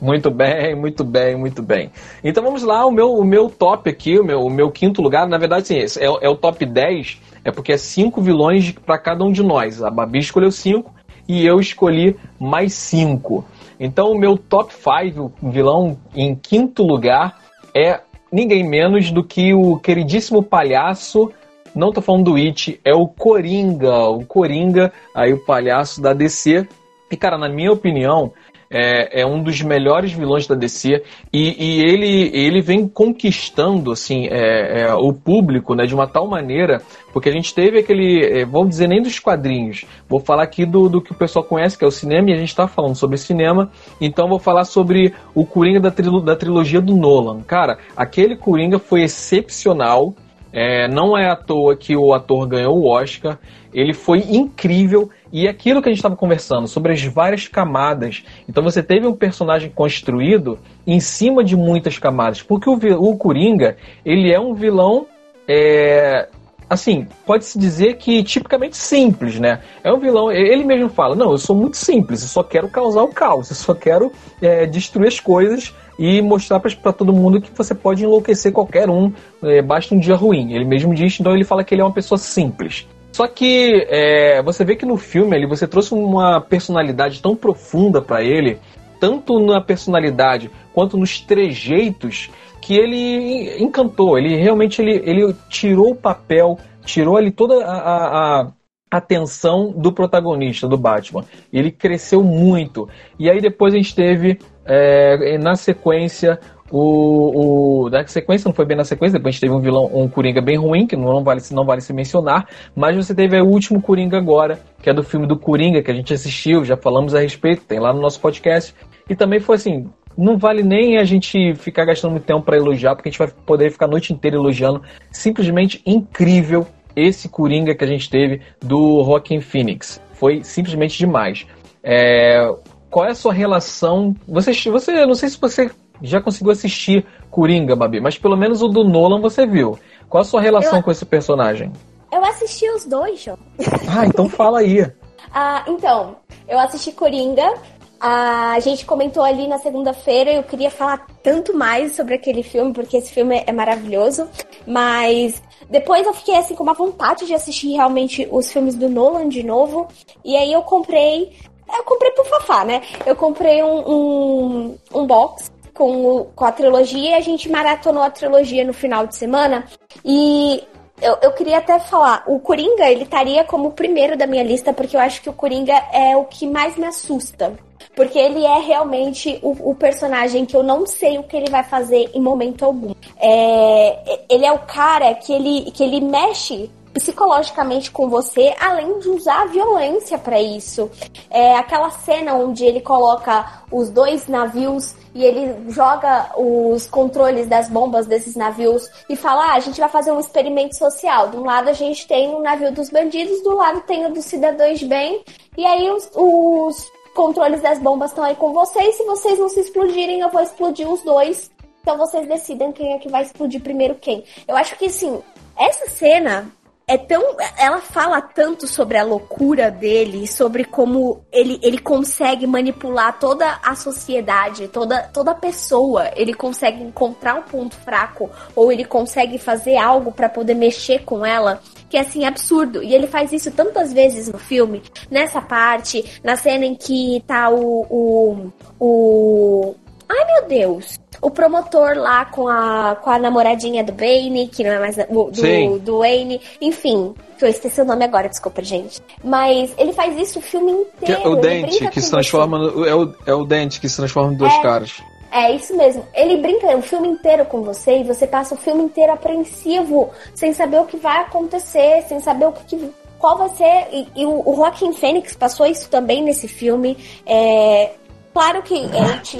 [0.00, 1.90] muito bem, muito bem, muito bem.
[2.24, 5.28] Então vamos lá, o meu, o meu top aqui, o meu, o meu quinto lugar,
[5.28, 9.24] na verdade, sim, é, é o top 10, é porque é cinco vilões para cada
[9.24, 9.82] um de nós.
[9.82, 10.92] A Babi escolheu cinco
[11.28, 13.44] e eu escolhi mais cinco.
[13.78, 17.38] Então o meu top 5, o vilão em quinto lugar,
[17.74, 21.32] é ninguém menos do que o queridíssimo palhaço
[21.74, 24.08] Não tô falando do It, é o Coringa.
[24.08, 26.66] O Coringa, aí o palhaço da DC.
[27.10, 28.32] E, cara, na minha opinião,
[28.70, 31.02] é, é, um dos melhores vilões da DC
[31.32, 36.28] e, e ele, ele vem conquistando assim é, é, o público né, de uma tal
[36.28, 36.80] maneira
[37.12, 39.84] porque a gente teve aquele é, vamos dizer nem dos quadrinhos.
[40.08, 42.36] Vou falar aqui do, do que o pessoal conhece que é o cinema e a
[42.36, 43.70] gente está falando sobre cinema.
[44.00, 47.42] Então vou falar sobre o Coringa da, trilo, da trilogia do Nolan.
[47.42, 50.14] Cara aquele Coringa foi excepcional
[50.52, 53.38] é, não é à toa que o ator ganhou o Oscar
[53.72, 58.24] ele foi incrível e aquilo que a gente estava conversando sobre as várias camadas.
[58.48, 63.76] Então você teve um personagem construído em cima de muitas camadas, porque o, o Coringa
[64.04, 65.06] ele é um vilão
[65.48, 66.28] é,
[66.68, 69.60] assim, pode-se dizer que tipicamente simples, né?
[69.82, 73.02] É um vilão, ele mesmo fala, não, eu sou muito simples, eu só quero causar
[73.02, 77.50] o caos, eu só quero é, destruir as coisas e mostrar para todo mundo que
[77.54, 80.54] você pode enlouquecer qualquer um, é, basta um dia ruim.
[80.54, 82.88] Ele mesmo diz, então ele fala que ele é uma pessoa simples.
[83.12, 88.00] Só que é, você vê que no filme ali você trouxe uma personalidade tão profunda
[88.00, 88.58] para ele,
[88.98, 92.30] tanto na personalidade quanto nos trejeitos,
[92.62, 94.18] que ele encantou.
[94.18, 98.52] Ele realmente ele, ele tirou o papel, tirou ali toda a, a, a
[98.90, 101.26] atenção do protagonista, do Batman.
[101.52, 102.88] Ele cresceu muito.
[103.18, 104.38] E aí depois a gente teve,
[104.72, 106.38] é, na sequência,
[106.70, 109.90] o, o, da sequência não foi bem na sequência, depois a gente teve um vilão,
[109.92, 113.46] um Coringa bem ruim, que não vale, não vale se mencionar, mas você teve o
[113.46, 117.16] último Coringa agora, que é do filme do Coringa, que a gente assistiu, já falamos
[117.16, 118.72] a respeito, tem lá no nosso podcast.
[119.08, 122.94] E também foi assim, não vale nem a gente ficar gastando muito tempo para elogiar,
[122.94, 124.82] porque a gente vai poder ficar a noite inteira elogiando.
[125.10, 130.00] Simplesmente incrível esse Coringa que a gente teve do Rockin' Phoenix.
[130.12, 131.44] Foi simplesmente demais.
[131.82, 132.48] É,
[132.90, 134.14] qual é a sua relação?
[134.26, 135.70] Você, você, não sei se você
[136.02, 139.78] já conseguiu assistir Coringa, Babi, mas pelo menos o do Nolan você viu.
[140.08, 141.72] Qual a sua relação eu, com esse personagem?
[142.12, 143.38] Eu assisti os dois, João.
[143.88, 144.90] Ah, então fala aí.
[145.32, 146.16] ah, então,
[146.48, 147.54] eu assisti Coringa.
[148.00, 152.96] A gente comentou ali na segunda-feira, eu queria falar tanto mais sobre aquele filme, porque
[152.96, 154.26] esse filme é maravilhoso.
[154.66, 159.28] Mas depois eu fiquei assim com uma vontade de assistir realmente os filmes do Nolan
[159.28, 159.86] de novo.
[160.24, 161.36] E aí eu comprei.
[161.76, 162.82] Eu comprei pro Fafá, né?
[163.06, 168.02] Eu comprei um, um, um box com, o, com a trilogia e a gente maratonou
[168.02, 169.64] a trilogia no final de semana.
[170.04, 170.62] E
[171.00, 174.72] eu, eu queria até falar, o Coringa, ele estaria como o primeiro da minha lista,
[174.72, 177.54] porque eu acho que o Coringa é o que mais me assusta.
[177.96, 181.64] Porque ele é realmente o, o personagem que eu não sei o que ele vai
[181.64, 182.94] fazer em momento algum.
[183.18, 189.08] É, ele é o cara que ele, que ele mexe psicologicamente com você, além de
[189.08, 190.90] usar a violência para isso.
[191.30, 197.68] É aquela cena onde ele coloca os dois navios e ele joga os controles das
[197.68, 201.28] bombas desses navios e fala: ah, a gente vai fazer um experimento social.
[201.28, 204.24] De um lado a gente tem o navio dos bandidos, do lado tem o dos
[204.24, 205.24] cidadãos de bem,
[205.56, 208.96] e aí os, os controles das bombas estão aí com vocês.
[208.96, 211.50] Se vocês não se explodirem, eu vou explodir os dois.
[211.82, 214.24] Então vocês decidem quem é que vai explodir primeiro quem.
[214.46, 215.20] Eu acho que sim,
[215.56, 216.50] essa cena
[216.90, 217.36] é tão.
[217.56, 223.76] Ela fala tanto sobre a loucura dele, sobre como ele, ele consegue manipular toda a
[223.76, 226.10] sociedade, toda, toda pessoa.
[226.16, 231.24] Ele consegue encontrar um ponto fraco, ou ele consegue fazer algo para poder mexer com
[231.24, 232.82] ela, que é assim, absurdo.
[232.82, 237.50] E ele faz isso tantas vezes no filme, nessa parte, na cena em que tá
[237.50, 237.86] o.
[237.88, 239.74] o, o
[240.10, 241.00] Ai meu Deus!
[241.22, 245.30] o promotor lá com a, com a namoradinha do Bane, que não é mais do,
[245.30, 247.14] do, do Wayne, enfim.
[247.38, 249.00] Que eu esqueci o nome agora, desculpa, gente.
[249.22, 251.20] Mas ele faz isso o filme inteiro.
[251.20, 252.58] Que é o dente que se transforma.
[252.58, 255.02] No, é, o, é o dente que se transforma em dois é, caras.
[255.30, 256.06] É isso mesmo.
[256.14, 260.52] Ele brinca o filme inteiro com você e você passa o filme inteiro apreensivo, sem
[260.52, 263.88] saber o que vai acontecer, sem saber o que, qual vai ser.
[263.92, 266.96] E, e o, o Joaquin Phoenix passou isso também nesse filme.
[267.24, 267.90] É,
[268.32, 268.76] Claro que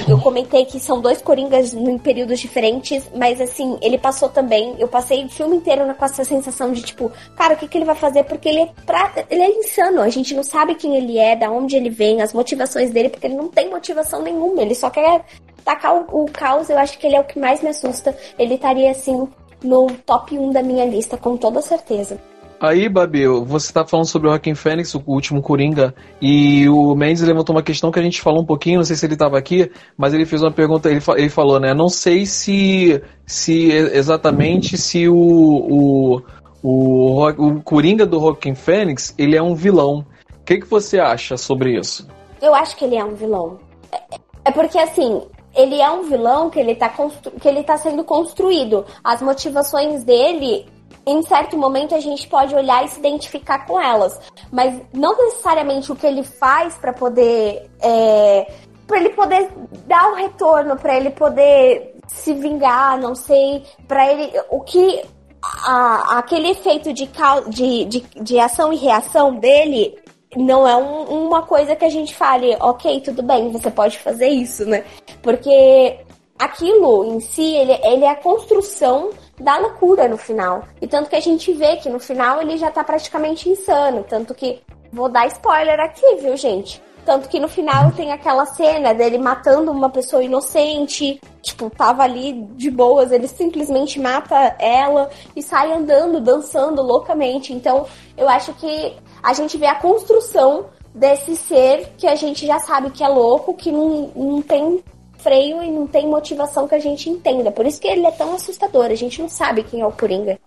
[0.08, 4.74] eu comentei que são dois Coringas em períodos diferentes, mas assim, ele passou também.
[4.80, 7.84] Eu passei o filme inteiro com essa sensação de tipo, cara, o que, que ele
[7.84, 8.24] vai fazer?
[8.24, 10.00] Porque ele é, pra, ele é insano.
[10.00, 13.28] A gente não sabe quem ele é, da onde ele vem, as motivações dele, porque
[13.28, 14.60] ele não tem motivação nenhuma.
[14.60, 15.24] Ele só quer
[15.64, 16.68] tacar o, o caos.
[16.68, 18.16] Eu acho que ele é o que mais me assusta.
[18.36, 19.28] Ele estaria assim
[19.62, 22.18] no top 1 da minha lista, com toda certeza.
[22.60, 27.22] Aí, Babi, você tá falando sobre o Joaquim Fênix, o último Coringa, e o Mendes
[27.22, 29.72] levantou uma questão que a gente falou um pouquinho, não sei se ele estava aqui,
[29.96, 31.72] mas ele fez uma pergunta, ele, ele falou, né?
[31.72, 36.22] Não sei se, se exatamente se o, o,
[36.62, 40.04] o, o Coringa do Joaquim Fênix, ele é um vilão.
[40.30, 42.06] O que, que você acha sobre isso?
[42.42, 43.58] Eu acho que ele é um vilão.
[43.90, 45.22] É, é porque, assim,
[45.54, 46.92] ele é um vilão que ele tá,
[47.40, 48.84] que ele tá sendo construído.
[49.02, 50.66] As motivações dele
[51.06, 54.18] em certo momento a gente pode olhar e se identificar com elas,
[54.52, 58.52] mas não necessariamente o que ele faz para poder é,
[58.86, 59.48] para ele poder
[59.86, 65.02] dar o retorno, para ele poder se vingar, não sei, para ele o que
[65.42, 67.08] a, aquele efeito de,
[67.48, 69.96] de, de, de ação e reação dele
[70.36, 74.28] não é um, uma coisa que a gente fale, ok, tudo bem, você pode fazer
[74.28, 74.84] isso, né?
[75.22, 75.98] Porque
[76.40, 80.64] aquilo em si, ele, ele é a construção da loucura no final.
[80.80, 84.04] E tanto que a gente vê que no final ele já tá praticamente insano.
[84.08, 84.62] Tanto que.
[84.92, 86.82] Vou dar spoiler aqui, viu, gente?
[87.04, 92.32] Tanto que no final tem aquela cena dele matando uma pessoa inocente, tipo, tava ali
[92.56, 97.52] de boas, ele simplesmente mata ela e sai andando, dançando loucamente.
[97.52, 102.58] Então, eu acho que a gente vê a construção desse ser que a gente já
[102.58, 104.82] sabe que é louco, que não, não tem
[105.22, 107.50] freio e não tem motivação que a gente entenda.
[107.50, 110.38] Por isso que ele é tão assustador, a gente não sabe quem é o Coringa.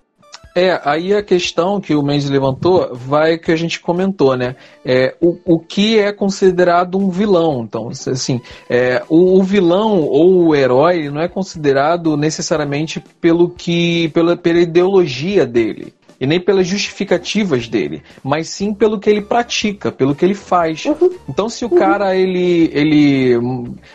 [0.55, 4.55] É, aí a questão que o Mendes levantou vai que a gente comentou, né?
[4.85, 7.63] É, o, o que é considerado um vilão.
[7.63, 14.09] Então, assim, é, o, o, vilão ou o herói não é considerado necessariamente pelo que.
[14.09, 15.91] pela, pela ideologia dele.
[16.23, 20.85] E nem pelas justificativas dele, mas sim pelo que ele pratica, pelo que ele faz.
[20.85, 21.09] Uhum.
[21.27, 21.77] Então, se o uhum.
[21.77, 23.37] cara ele, ele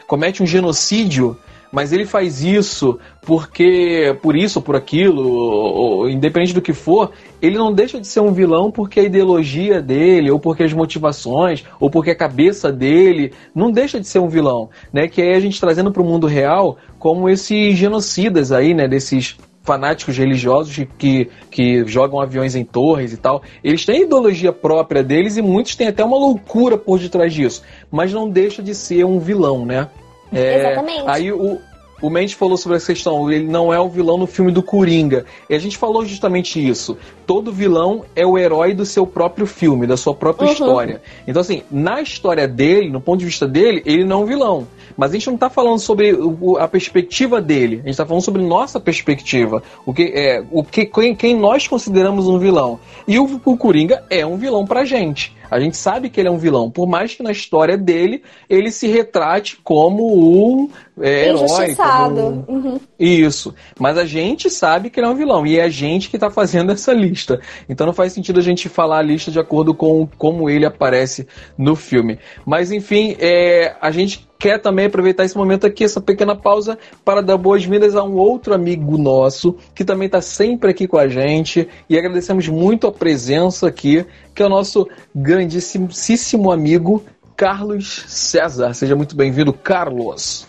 [0.06, 1.38] comete um genocídio,
[1.72, 7.12] mas ele faz isso porque por isso, por aquilo, ou, ou, independente do que for,
[7.40, 11.64] ele não deixa de ser um vilão porque a ideologia dele, ou porque as motivações,
[11.80, 15.08] ou porque a cabeça dele, não deixa de ser um vilão, né?
[15.08, 18.86] Que aí a gente trazendo para o mundo real como esses genocidas aí, né?
[18.86, 19.38] Desses
[19.68, 23.42] fanáticos religiosos que, que jogam aviões em torres e tal.
[23.62, 27.62] Eles têm ideologia própria deles e muitos têm até uma loucura por detrás disso.
[27.90, 29.90] Mas não deixa de ser um vilão, né?
[30.33, 31.02] É, Exatamente.
[31.07, 31.59] Aí o,
[32.00, 35.26] o Mendes falou sobre essa questão, ele não é o vilão no filme do Coringa.
[35.50, 36.96] E a gente falou justamente isso.
[37.26, 40.52] Todo vilão é o herói do seu próprio filme, da sua própria uhum.
[40.54, 41.02] história.
[41.26, 44.66] Então, assim, na história dele, no ponto de vista dele, ele não é um vilão.
[44.98, 46.12] Mas a gente não está falando sobre
[46.58, 49.62] a perspectiva dele, a gente está falando sobre nossa perspectiva.
[49.87, 52.80] O que é, o que quem, quem nós consideramos um vilão.
[53.06, 55.38] E o, o Coringa é um vilão pra gente.
[55.50, 58.70] A gente sabe que ele é um vilão, por mais que na história dele ele
[58.70, 60.68] se retrate como um
[61.00, 61.74] é, herói.
[61.74, 62.44] Como um...
[62.48, 62.80] Uhum.
[62.98, 63.54] Isso.
[63.78, 65.46] Mas a gente sabe que ele é um vilão.
[65.46, 67.40] E é a gente que está fazendo essa lista.
[67.68, 71.26] Então não faz sentido a gente falar a lista de acordo com como ele aparece
[71.56, 72.18] no filme.
[72.44, 77.20] Mas enfim, é, a gente quer também aproveitar esse momento aqui, essa pequena pausa, para
[77.20, 81.68] dar boas-vindas a um outro amigo nosso, que também está sempre aqui com a gente,
[81.88, 87.05] e agradecemos muito a presença aqui, que é o nosso grandíssimo amigo
[87.37, 88.74] Carlos César.
[88.74, 90.46] Seja muito bem-vindo, Carlos.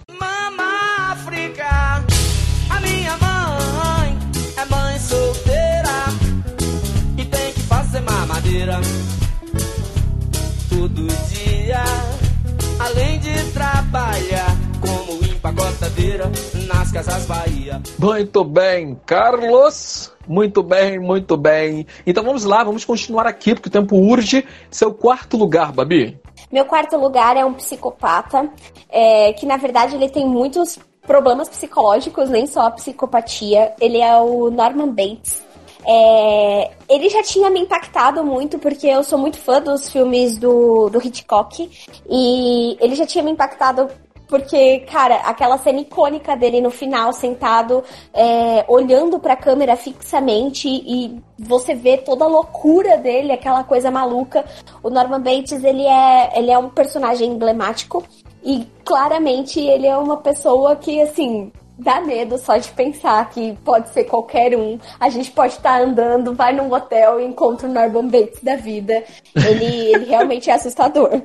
[13.89, 16.31] Trabalhar como empacotadeira
[16.67, 17.81] nas casas Bahia.
[17.97, 20.13] Muito bem, Carlos.
[20.27, 21.87] Muito bem, muito bem.
[22.05, 24.45] Então vamos lá, vamos continuar aqui, porque o tempo urge.
[24.69, 26.19] Seu quarto lugar, Babi.
[26.51, 28.49] Meu quarto lugar é um psicopata,
[28.89, 33.73] é, que na verdade ele tem muitos problemas psicológicos, nem só a psicopatia.
[33.81, 35.48] Ele é o Norman Bates.
[35.85, 40.89] É, ele já tinha me impactado muito, porque eu sou muito fã dos filmes do,
[40.89, 41.69] do Hitchcock.
[42.09, 43.89] E ele já tinha me impactado
[44.29, 51.19] porque, cara, aquela cena icônica dele no final, sentado, é, olhando pra câmera fixamente e
[51.37, 54.45] você vê toda a loucura dele, aquela coisa maluca.
[54.83, 58.03] O Norman Bates, ele é, ele é um personagem emblemático
[58.43, 63.89] e claramente ele é uma pessoa que, assim, dá medo só de pensar que pode
[63.89, 64.77] ser qualquer um.
[64.99, 69.03] A gente pode estar andando, vai num hotel e encontra o Norman Bates da vida.
[69.35, 71.21] Ele, ele realmente é assustador.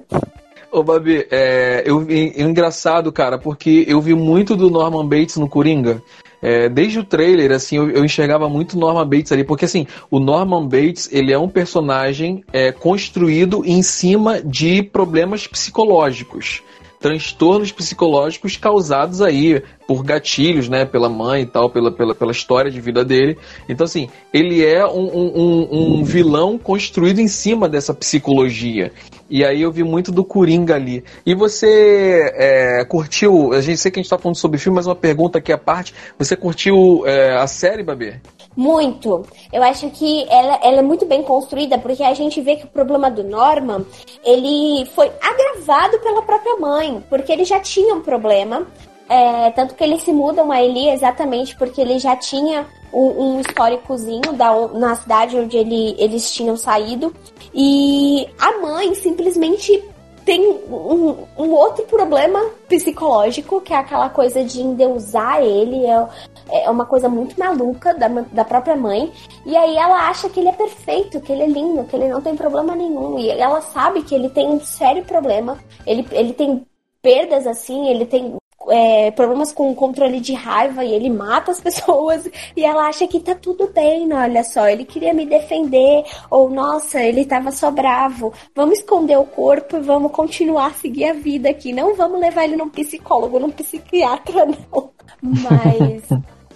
[0.70, 5.48] Ô, Babi, é, eu, é, engraçado, cara, porque eu vi muito do Norman Bates no
[5.48, 6.02] Coringa.
[6.42, 10.18] É, desde o trailer, assim, eu, eu, enxergava muito Norman Bates ali, porque assim, o
[10.18, 16.62] Norman Bates, ele é um personagem é, construído em cima de problemas psicológicos
[17.04, 22.70] transtornos psicológicos causados aí por gatilhos, né, pela mãe e tal, pela, pela, pela história
[22.70, 23.38] de vida dele.
[23.68, 28.92] Então, assim, ele é um, um, um vilão construído em cima dessa psicologia.
[29.28, 31.02] E aí eu vi muito do Coringa ali.
[31.24, 34.86] E você é, curtiu, a gente sei que a gente tá falando sobre filme, mas
[34.86, 38.20] uma pergunta aqui à parte, você curtiu é, a série, Babê?
[38.56, 39.24] Muito.
[39.52, 42.68] Eu acho que ela, ela é muito bem construída, porque a gente vê que o
[42.68, 43.84] problema do Norman,
[44.24, 48.66] ele foi agravado pela própria mãe, porque ele já tinha um problema
[49.08, 53.40] É, tanto que eles se mudam a Eli exatamente porque ele já tinha um, um
[53.40, 57.14] históricozinho da, na cidade onde ele, eles tinham saído.
[57.52, 59.82] E a mãe simplesmente
[60.24, 65.84] tem um, um, outro problema psicológico, que é aquela coisa de endeusar ele.
[65.84, 69.12] É, é uma coisa muito maluca da, da própria mãe.
[69.44, 72.22] E aí ela acha que ele é perfeito, que ele é lindo, que ele não
[72.22, 73.18] tem problema nenhum.
[73.18, 75.58] E ela sabe que ele tem um sério problema.
[75.86, 76.66] Ele, ele tem
[77.02, 78.34] perdas assim, ele tem
[78.70, 83.20] é, problemas com controle de raiva e ele mata as pessoas e ela acha que
[83.20, 84.16] tá tudo bem, né?
[84.16, 89.24] olha só, ele queria me defender, ou nossa, ele tava só bravo, vamos esconder o
[89.24, 93.38] corpo e vamos continuar a seguir a vida aqui, não vamos levar ele num psicólogo,
[93.38, 94.90] num psiquiatra, não.
[95.22, 96.02] Mas,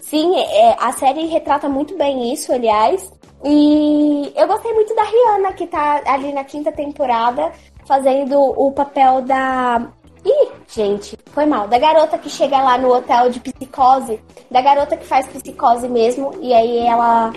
[0.00, 3.11] sim, é, a série retrata muito bem isso, aliás,
[3.44, 7.52] e eu gostei muito da Rihanna, que tá ali na quinta temporada,
[7.86, 9.90] fazendo o papel da
[10.25, 11.69] Ih, gente, foi mal.
[11.69, 16.33] Da garota que chega lá no hotel de psicose, da garota que faz psicose mesmo,
[16.41, 17.33] e aí ela,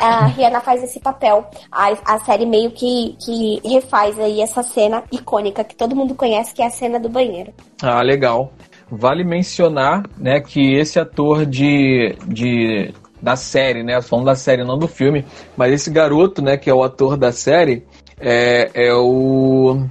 [0.00, 1.48] a Rihanna faz esse papel.
[1.70, 6.54] A, a série meio que, que refaz aí essa cena icônica que todo mundo conhece,
[6.54, 7.52] que é a cena do banheiro.
[7.82, 8.52] Ah, legal.
[8.90, 14.78] Vale mencionar, né, que esse ator de, de da série, né, falando da série, não
[14.78, 15.24] do filme,
[15.56, 17.84] mas esse garoto, né, que é o ator da série,
[18.20, 19.84] é, é o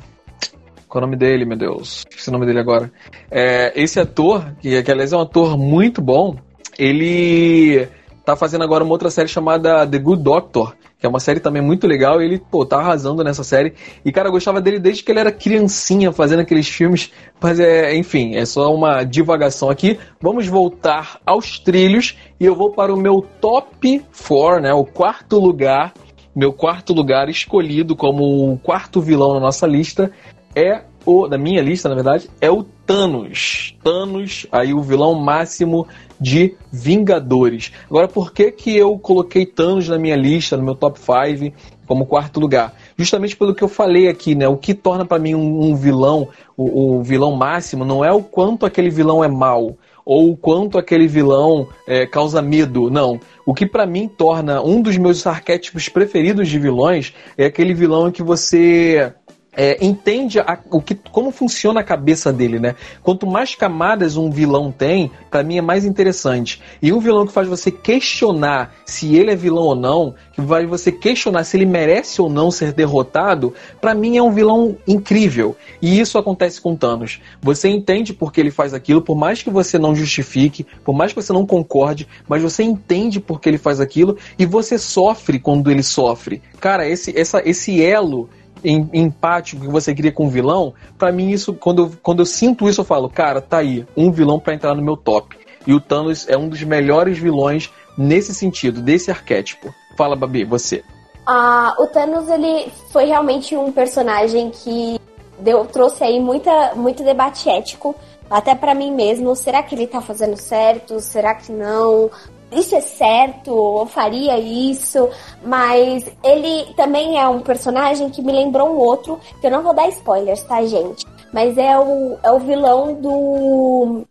[0.95, 2.05] qual é o nome dele, meu Deus?
[2.09, 2.89] Esqueci o nome dele agora.
[3.29, 6.37] É, esse ator, que, que aliás é um ator muito bom,
[6.79, 7.85] ele
[8.23, 11.61] tá fazendo agora uma outra série chamada The Good Doctor, que é uma série também
[11.61, 13.73] muito legal, ele, pô, tá arrasando nessa série.
[14.05, 17.93] E, cara, eu gostava dele desde que ele era criancinha fazendo aqueles filmes, mas é,
[17.93, 19.99] enfim, é só uma divagação aqui.
[20.21, 25.37] Vamos voltar aos trilhos e eu vou para o meu top 4, né, o quarto
[25.39, 25.93] lugar,
[26.33, 30.11] meu quarto lugar escolhido como o quarto vilão na nossa lista
[30.55, 33.75] é o, da minha lista, na verdade, é o Thanos.
[33.83, 35.87] Thanos, aí o vilão máximo
[36.19, 37.71] de Vingadores.
[37.89, 42.05] Agora, por que, que eu coloquei Thanos na minha lista, no meu top 5, como
[42.05, 42.73] quarto lugar?
[42.97, 44.47] Justamente pelo que eu falei aqui, né?
[44.47, 48.23] O que torna para mim um, um vilão, o, o, vilão máximo, não é o
[48.23, 49.75] quanto aquele vilão é mal
[50.05, 52.91] ou o quanto aquele vilão é, causa medo.
[52.91, 53.19] Não.
[53.43, 58.07] O que para mim torna um dos meus arquétipos preferidos de vilões é aquele vilão
[58.07, 59.11] em que você
[59.55, 62.75] é, entende a, o que, como funciona a cabeça dele, né?
[63.01, 66.61] Quanto mais camadas um vilão tem, para mim é mais interessante.
[66.81, 70.65] E um vilão que faz você questionar se ele é vilão ou não, que vai
[70.65, 75.55] você questionar se ele merece ou não ser derrotado, para mim é um vilão incrível.
[75.81, 77.21] E isso acontece com Thanos.
[77.41, 81.13] Você entende por que ele faz aquilo, por mais que você não justifique, por mais
[81.13, 85.39] que você não concorde, mas você entende por que ele faz aquilo e você sofre
[85.39, 86.41] quando ele sofre.
[86.59, 88.29] Cara, esse, essa, esse elo
[88.65, 92.67] empático que você cria com o vilão, para mim isso, quando eu, quando eu sinto
[92.67, 95.37] isso, eu falo, cara, tá aí, um vilão para entrar no meu top.
[95.67, 99.73] E o Thanos é um dos melhores vilões nesse sentido, desse arquétipo.
[99.97, 100.83] Fala, Babi, você.
[101.25, 104.99] Ah, o Thanos, ele foi realmente um personagem que
[105.39, 107.95] deu, trouxe aí muita, muito debate ético,
[108.29, 109.35] até para mim mesmo.
[109.35, 110.99] Será que ele tá fazendo certo?
[110.99, 112.11] Será que não?
[112.51, 115.09] Isso é certo, eu faria isso,
[115.43, 119.73] mas ele também é um personagem que me lembrou um outro, que eu não vou
[119.73, 121.05] dar spoilers, tá, gente?
[121.33, 124.05] Mas é o, é o vilão do.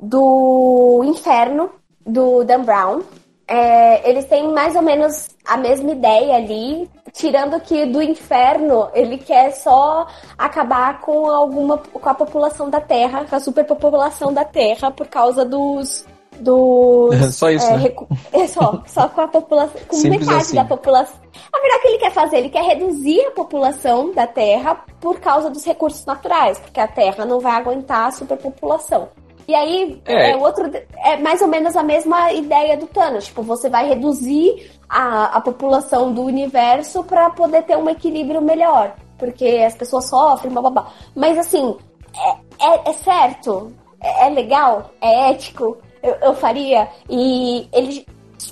[0.00, 1.70] do Inferno,
[2.06, 3.02] do Dan Brown.
[3.48, 9.18] É, eles têm mais ou menos a mesma ideia ali, tirando que do inferno ele
[9.18, 10.06] quer só
[10.38, 15.44] acabar com alguma com a população da Terra, com a superpopulação da Terra por causa
[15.44, 16.06] dos
[16.40, 17.14] dos.
[17.34, 17.94] só isso, é, né?
[18.32, 19.80] É só, só com a população.
[19.88, 20.56] Com Simples metade assim.
[20.56, 21.16] da população.
[21.52, 25.20] A verdade é que ele quer fazer, ele quer reduzir a população da Terra por
[25.20, 29.08] causa dos recursos naturais, porque a Terra não vai aguentar a superpopulação.
[29.46, 30.30] E aí, é.
[30.30, 30.36] é.
[30.36, 30.70] outro,
[31.04, 33.26] é mais ou menos a mesma ideia do Thanos.
[33.26, 38.94] Tipo, você vai reduzir a, a população do universo para poder ter um equilíbrio melhor.
[39.18, 40.92] Porque as pessoas sofrem, blá blá blá.
[41.14, 41.76] Mas assim,
[42.14, 43.72] é, é, é certo?
[44.00, 44.90] É, é legal?
[45.00, 45.78] É ético?
[46.02, 46.88] Eu, eu faria.
[47.08, 48.04] E eles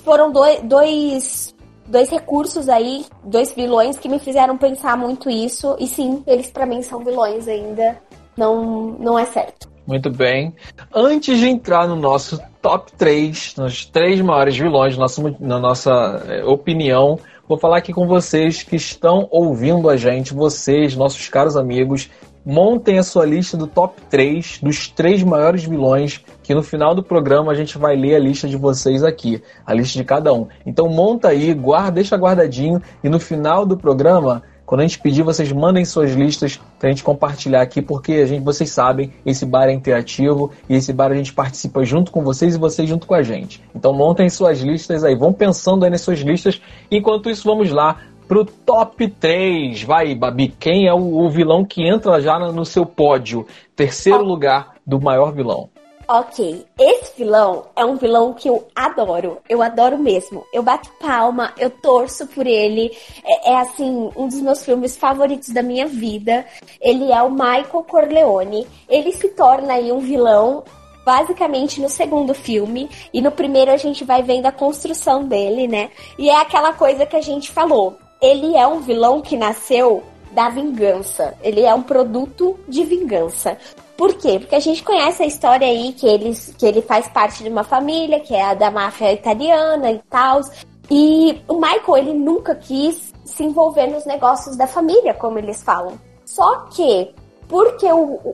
[0.03, 1.55] foram dois, dois,
[1.87, 5.75] dois recursos aí, dois vilões que me fizeram pensar muito isso.
[5.79, 8.01] E sim, eles para mim são vilões ainda.
[8.37, 8.63] Não,
[8.99, 9.69] não é certo.
[9.85, 10.53] Muito bem.
[10.93, 16.45] Antes de entrar no nosso top 3, nos três maiores vilões, nossa, na nossa é,
[16.45, 22.09] opinião, vou falar aqui com vocês que estão ouvindo a gente, vocês, nossos caros amigos,
[22.45, 27.03] montem a sua lista do top 3 dos três maiores vilões, que no final do
[27.03, 30.47] programa a gente vai ler a lista de vocês aqui, a lista de cada um.
[30.65, 35.21] Então monta aí, guarda, deixa guardadinho e no final do programa Quando a gente pedir,
[35.21, 39.67] vocês mandem suas listas pra gente compartilhar aqui, porque a gente, vocês sabem, esse bar
[39.67, 43.13] é interativo e esse bar a gente participa junto com vocês e vocês junto com
[43.13, 43.61] a gente.
[43.75, 46.61] Então montem suas listas aí, vão pensando aí nas suas listas.
[46.89, 47.97] Enquanto isso, vamos lá
[48.31, 49.83] pro top 3.
[49.83, 53.45] Vai, Babi, quem é o, o vilão que entra já no seu pódio?
[53.75, 55.69] Terceiro lugar do maior vilão.
[56.07, 59.39] Ok, esse vilão é um vilão que eu adoro.
[59.49, 60.45] Eu adoro mesmo.
[60.53, 62.95] Eu bato palma, eu torço por ele.
[63.25, 66.45] É, é, assim, um dos meus filmes favoritos da minha vida.
[66.79, 68.65] Ele é o Michael Corleone.
[68.87, 70.63] Ele se torna aí um vilão
[71.05, 72.89] basicamente no segundo filme.
[73.13, 75.89] E no primeiro a gente vai vendo a construção dele, né?
[76.17, 80.47] E é aquela coisa que a gente falou ele é um vilão que nasceu da
[80.47, 81.33] vingança.
[81.41, 83.57] Ele é um produto de vingança.
[83.97, 84.39] Por quê?
[84.39, 87.63] Porque a gente conhece a história aí que ele, que ele faz parte de uma
[87.63, 90.41] família, que é a da máfia italiana e tal.
[90.89, 95.99] E o Michael, ele nunca quis se envolver nos negócios da família, como eles falam.
[96.25, 97.13] Só que,
[97.47, 97.87] porque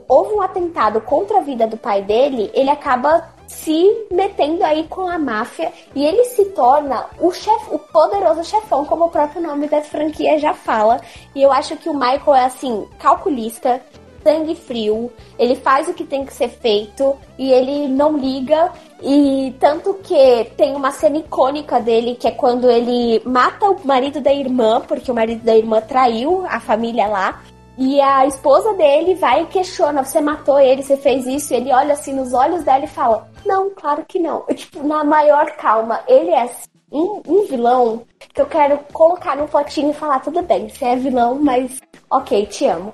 [0.07, 5.07] houve um atentado contra a vida do pai dele, ele acaba se metendo aí com
[5.07, 9.67] a máfia e ele se torna o chef, o poderoso chefão, como o próprio nome
[9.67, 10.99] da franquia já fala.
[11.33, 13.81] E eu acho que o Michael é assim, calculista,
[14.23, 18.71] sangue frio, ele faz o que tem que ser feito e ele não liga.
[19.01, 24.19] E tanto que tem uma cena icônica dele que é quando ele mata o marido
[24.19, 27.41] da irmã, porque o marido da irmã traiu a família lá.
[27.77, 31.53] E a esposa dele vai e questiona: você matou ele, você fez isso?
[31.53, 34.45] E ele olha assim nos olhos dela e fala: Não, claro que não.
[34.53, 36.01] tipo, na maior calma.
[36.07, 36.49] Ele é
[36.91, 40.95] um, um, vilão que eu quero colocar no potinho e falar: tudo bem, você é
[40.97, 41.79] vilão, mas
[42.11, 42.93] ok, te amo.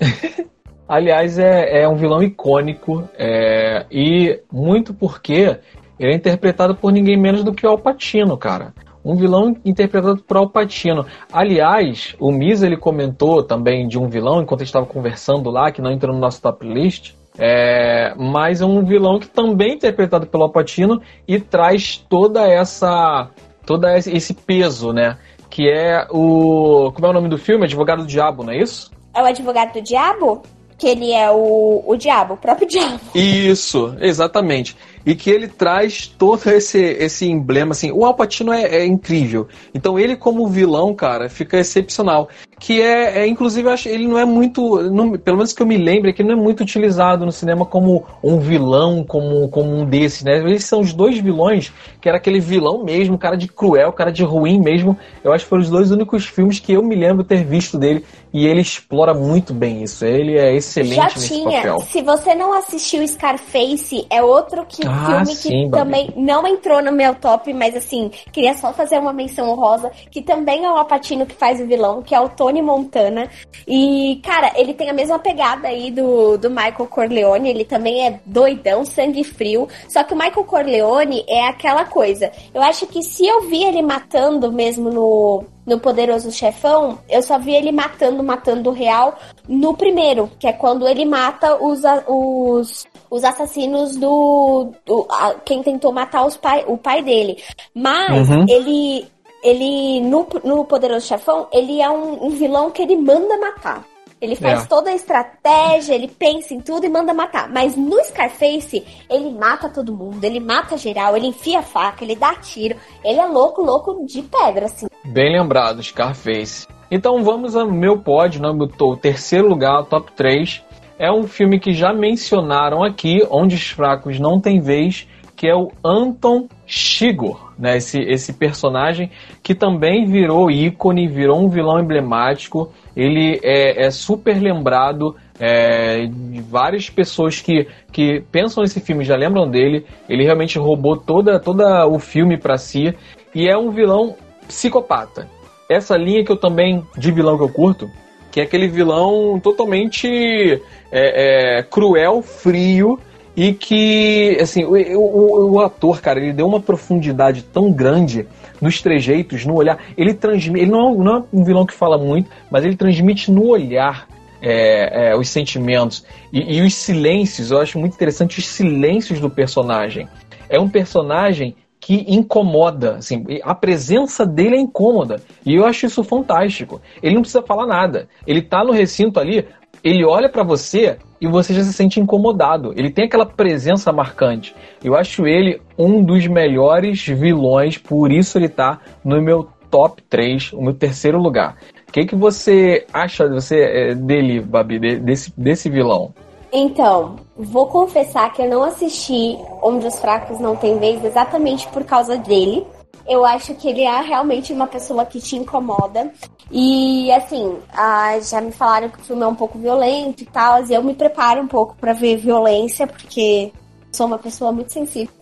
[0.88, 5.58] Aliás, é, é um vilão icônico é, e muito porque
[6.00, 8.72] ele é interpretado por ninguém menos do que o Alpatino, cara
[9.04, 11.06] um vilão interpretado por Al Pacino.
[11.32, 15.90] Aliás, o Misa ele comentou também de um vilão enquanto estava conversando lá, que não
[15.90, 17.14] entrou no nosso top list.
[17.38, 22.46] É, mas é um vilão que também é interpretado pelo Al Pacino e traz toda
[22.46, 23.30] essa
[23.64, 25.16] toda esse peso, né?
[25.48, 27.64] Que é o como é o nome do filme?
[27.64, 28.90] Advogado do Diabo, não é isso?
[29.14, 30.42] É o Advogado do Diabo?
[30.76, 33.00] Que ele é o, o diabo, o próprio diabo.
[33.12, 34.76] Isso, exatamente
[35.08, 39.98] e que ele traz todo esse, esse emblema, assim, o Alpatino é, é incrível, então
[39.98, 42.28] ele como vilão, cara, fica excepcional,
[42.58, 45.66] que é, é inclusive, eu acho, ele não é muito, não, pelo menos que eu
[45.66, 49.48] me lembre, é que ele não é muito utilizado no cinema como um vilão, como,
[49.48, 53.36] como um desses, né, eles são os dois vilões, que era aquele vilão mesmo, cara
[53.36, 56.72] de cruel, cara de ruim mesmo, eu acho que foram os dois únicos filmes que
[56.72, 60.96] eu me lembro ter visto dele, e ele explora muito bem isso, ele é excelente
[60.96, 61.58] Já tinha.
[61.58, 61.80] papel.
[61.80, 66.82] Se você não assistiu Scarface, é outro que ah, filme que sim, também não entrou
[66.82, 70.76] no meu top, mas assim, queria só fazer uma menção honrosa, que também é o
[70.76, 73.28] Apatino que faz o vilão, que é o Tony Montana.
[73.66, 78.20] E, cara, ele tem a mesma pegada aí do, do Michael Corleone, ele também é
[78.24, 79.68] doidão, sangue frio.
[79.88, 82.30] Só que o Michael Corleone é aquela coisa.
[82.52, 87.38] Eu acho que se eu vi ele matando mesmo no no Poderoso Chefão, eu só
[87.38, 92.86] vi ele matando, matando o real no primeiro, que é quando ele mata os, os,
[93.10, 94.72] os assassinos do.
[94.86, 97.36] do a, quem tentou matar os pai, o pai dele.
[97.74, 98.46] Mas uhum.
[98.48, 99.06] ele.
[99.42, 103.84] Ele, no, no Poderoso Chefão, ele é um, um vilão que ele manda matar.
[104.20, 104.66] Ele faz é.
[104.66, 107.48] toda a estratégia, ele pensa em tudo e manda matar.
[107.48, 112.16] Mas no Scarface, ele mata todo mundo, ele mata geral, ele enfia a faca, ele
[112.16, 112.76] dá tiro.
[113.04, 114.88] Ele é louco, louco de pedra, assim.
[115.04, 116.66] Bem lembrado, Scarface.
[116.90, 118.48] Então vamos ao meu pódio, né?
[118.48, 120.64] o terceiro lugar, top 3.
[120.98, 125.54] É um filme que já mencionaram aqui, Onde os Fracos Não Têm Vez, que é
[125.54, 127.78] o Anton Chigurh, né?
[127.78, 129.10] Esse, esse personagem
[129.42, 136.40] que também virou ícone, virou um vilão emblemático ele é, é super lembrado é, de
[136.40, 139.86] várias pessoas que, que pensam nesse filme já lembram dele.
[140.08, 142.92] Ele realmente roubou toda, toda o filme para si
[143.32, 144.16] e é um vilão
[144.48, 145.28] psicopata.
[145.70, 147.88] Essa linha que eu também de vilão que eu curto,
[148.32, 150.60] que é aquele vilão totalmente
[150.90, 152.98] é, é, cruel, frio
[153.38, 158.26] e que assim o, o, o, ator, cara, ele deu uma profundidade tão grande
[158.60, 159.78] nos trejeitos, no olhar.
[159.96, 160.62] Ele transmite.
[160.62, 164.08] Ele não, é não é um vilão que fala muito, mas ele transmite no olhar.
[164.40, 169.28] É, é, os sentimentos e, e os silêncios, eu acho muito interessante os silêncios do
[169.28, 170.08] personagem.
[170.48, 175.20] É um personagem que incomoda, assim, a presença dele é incômoda.
[175.44, 176.80] E eu acho isso fantástico.
[177.02, 178.08] Ele não precisa falar nada.
[178.24, 179.44] Ele tá no recinto ali,
[179.82, 182.72] ele olha para você e você já se sente incomodado.
[182.76, 184.54] Ele tem aquela presença marcante.
[184.82, 190.52] Eu acho ele um dos melhores vilões, por isso ele tá no meu top 3,
[190.52, 191.56] o meu terceiro lugar.
[191.88, 196.12] O que, que você acha você, é, dele, Babi, desse, desse vilão?
[196.52, 201.84] Então, vou confessar que eu não assisti Onde os Fracos Não Têm Vez exatamente por
[201.84, 202.66] causa dele.
[203.08, 206.12] Eu acho que ele é realmente uma pessoa que te incomoda.
[206.50, 210.64] E assim, ah, já me falaram que o filme é um pouco violento e tal,
[210.64, 213.52] e eu me preparo um pouco para ver violência, porque
[213.92, 215.12] sou uma pessoa muito sensível.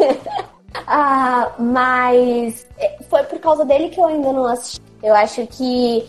[0.86, 4.80] ah, mas é, foi por causa dele que eu ainda não assisti.
[5.02, 6.06] Eu acho que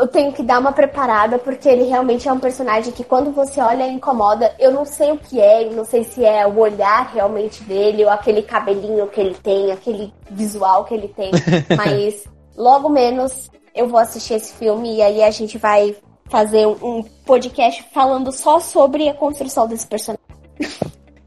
[0.00, 3.60] eu tenho que dar uma preparada, porque ele realmente é um personagem que quando você
[3.60, 4.54] olha incomoda.
[4.58, 8.10] Eu não sei o que é, não sei se é o olhar realmente dele, ou
[8.10, 11.30] aquele cabelinho que ele tem, aquele visual que ele tem.
[11.76, 12.24] mas
[12.56, 15.94] logo menos eu vou assistir esse filme e aí a gente vai
[16.28, 20.22] fazer um podcast falando só sobre a construção desse personagem.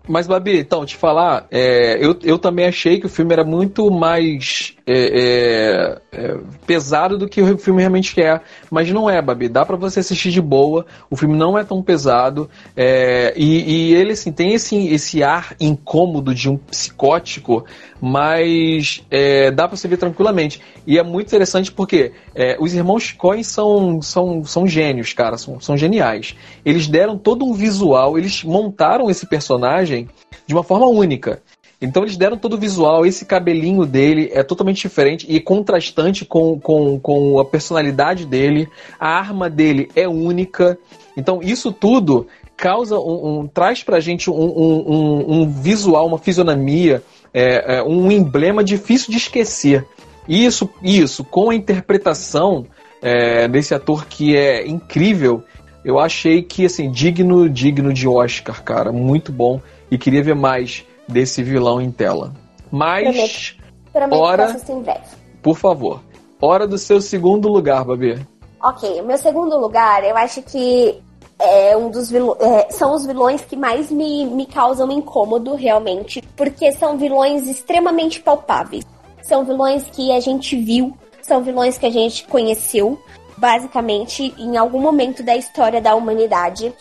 [0.07, 3.89] Mas, Babi, então, te falar, é, eu, eu também achei que o filme era muito
[3.89, 8.39] mais é, é, é, pesado do que o filme realmente é.
[8.69, 9.49] Mas não é, Babi.
[9.49, 10.85] Dá para você assistir de boa.
[11.09, 12.49] O filme não é tão pesado.
[12.77, 17.65] É, e, e, ele, assim, tem esse, esse ar incômodo de um psicótico,
[17.99, 20.61] mas é, dá para você ver tranquilamente.
[20.85, 22.11] E é muito interessante porque
[22.59, 25.37] os irmãos Coen são, são, são gênios, cara.
[25.37, 26.35] São, são geniais.
[26.63, 30.07] Eles deram todo um visual, eles montaram esse personagem
[30.45, 31.41] de uma forma única.
[31.81, 36.59] Então eles deram todo o visual, esse cabelinho dele é totalmente diferente e contrastante com,
[36.59, 38.67] com, com a personalidade dele.
[38.99, 40.77] A arma dele é única.
[41.17, 47.03] Então isso tudo causa um, um traz pra gente um, um, um visual, uma fisionomia,
[47.33, 49.85] é, é, um emblema difícil de esquecer.
[50.27, 52.65] Isso, isso, com a interpretação
[53.01, 55.43] é, desse ator que é incrível,
[55.83, 59.61] eu achei que assim digno, digno de Oscar, cara, muito bom
[59.91, 62.33] e queria ver mais desse vilão em tela.
[62.71, 63.55] Mas.
[63.91, 65.05] Prometo, hora, em breve.
[65.41, 66.01] Por favor.
[66.41, 68.25] Hora do seu segundo lugar, Babi.
[68.61, 70.99] Ok, o meu segundo lugar, eu acho que
[71.39, 76.21] é um dos vilões, é, são os vilões que mais me, me causam incômodo, realmente,
[76.35, 78.83] porque são vilões extremamente palpáveis.
[79.23, 82.99] São vilões que a gente viu, são vilões que a gente conheceu,
[83.37, 86.73] basicamente, em algum momento da história da humanidade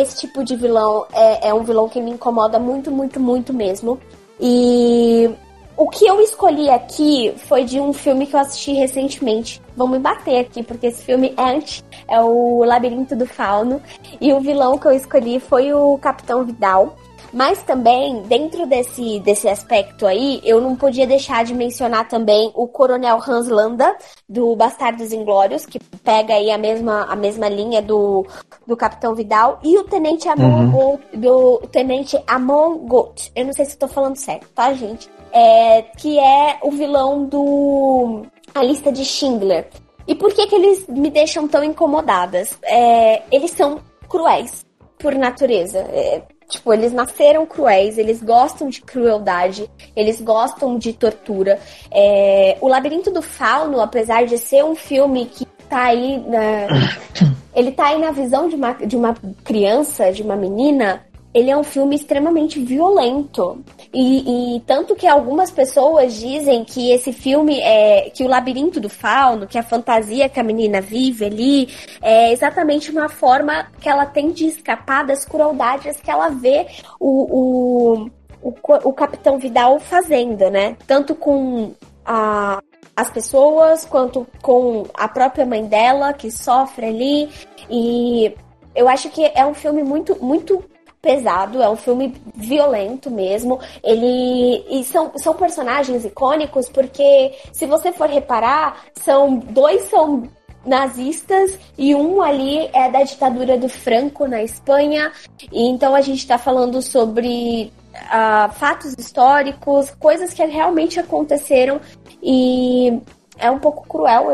[0.00, 3.98] esse tipo de vilão é, é um vilão que me incomoda muito, muito, muito mesmo.
[4.40, 5.30] E
[5.76, 9.60] o que eu escolhi aqui foi de um filme que eu assisti recentemente.
[9.76, 13.80] Vão me bater aqui, porque esse filme é é o Labirinto do Fauno.
[14.20, 16.96] E o vilão que eu escolhi foi o Capitão Vidal.
[17.32, 22.68] Mas também, dentro desse, desse aspecto aí, eu não podia deixar de mencionar também o
[22.68, 23.96] Coronel Hans Landa,
[24.28, 28.26] do Bastardos Inglórios, que pega aí a mesma, a mesma linha do,
[28.66, 30.98] do Capitão Vidal, e o Tenente Amon, uhum.
[31.14, 33.30] do Tenente Amon Goth.
[33.34, 35.08] Eu não sei se estou falando certo, tá, gente?
[35.32, 39.68] É, que é o vilão do A Lista de Schindler.
[40.06, 42.58] E por que que eles me deixam tão incomodadas?
[42.64, 44.66] É, eles são cruéis
[44.98, 45.78] por natureza.
[45.78, 46.22] É,
[46.52, 51.58] Tipo, eles nasceram cruéis, eles gostam de crueldade, eles gostam de tortura.
[51.90, 56.68] É, o Labirinto do Fauno, apesar de ser um filme que tá aí na,
[57.56, 61.02] ele tá aí na visão de uma, de uma criança, de uma menina,
[61.34, 63.64] ele é um filme extremamente violento.
[63.92, 68.88] E, e, tanto que algumas pessoas dizem que esse filme é que o labirinto do
[68.88, 71.68] fauno, que a fantasia que a menina vive ali,
[72.00, 76.66] é exatamente uma forma que ela tem de escapar das crueldades que ela vê
[77.00, 78.10] o, o,
[78.42, 78.54] o,
[78.84, 80.76] o Capitão Vidal fazendo, né?
[80.86, 81.72] Tanto com
[82.04, 82.62] a,
[82.94, 87.30] as pessoas quanto com a própria mãe dela que sofre ali.
[87.70, 88.34] E
[88.74, 90.62] eu acho que é um filme muito, muito
[91.02, 93.58] pesado, é um filme violento mesmo.
[93.82, 100.30] Ele e são, são personagens icônicos porque se você for reparar, são dois são
[100.64, 105.12] nazistas e um ali é da ditadura do Franco na Espanha.
[105.50, 111.80] E então a gente está falando sobre uh, fatos históricos, coisas que realmente aconteceram
[112.22, 113.00] e
[113.38, 114.28] é um pouco cruel.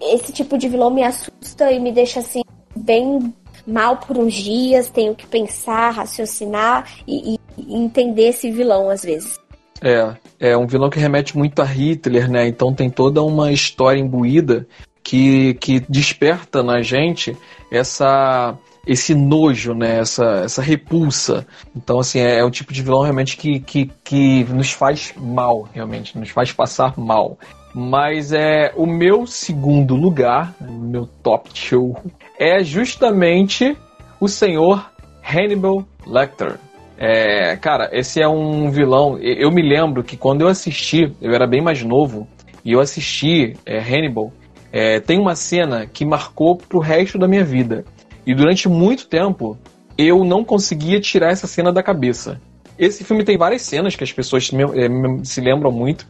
[0.00, 2.42] Esse tipo de vilão me assusta e me deixa assim
[2.74, 3.32] bem
[3.70, 9.38] mal por uns dias, tenho que pensar, raciocinar e, e entender esse vilão às vezes.
[9.82, 12.46] É, é um vilão que remete muito a Hitler, né?
[12.46, 14.66] Então tem toda uma história imbuída
[15.02, 17.36] que, que desperta na gente
[17.72, 18.56] essa
[18.86, 19.98] esse nojo, né?
[20.00, 21.46] Essa, essa repulsa.
[21.76, 26.18] Então, assim, é, é tipo de vilão realmente que, que, que nos faz mal, realmente,
[26.18, 27.38] nos faz passar mal.
[27.74, 31.96] Mas é o meu segundo lugar, meu top show,
[32.38, 33.76] é justamente
[34.20, 34.90] o senhor
[35.22, 36.58] Hannibal Lecter.
[36.98, 39.18] É, cara, esse é um vilão.
[39.18, 42.26] Eu me lembro que quando eu assisti, eu era bem mais novo,
[42.64, 44.32] e eu assisti é, Hannibal,
[44.72, 47.84] É, tem uma cena que marcou pro resto da minha vida.
[48.24, 49.58] E durante muito tempo,
[49.98, 52.40] eu não conseguia tirar essa cena da cabeça.
[52.78, 56.06] Esse filme tem várias cenas que as pessoas se, é, se lembram muito,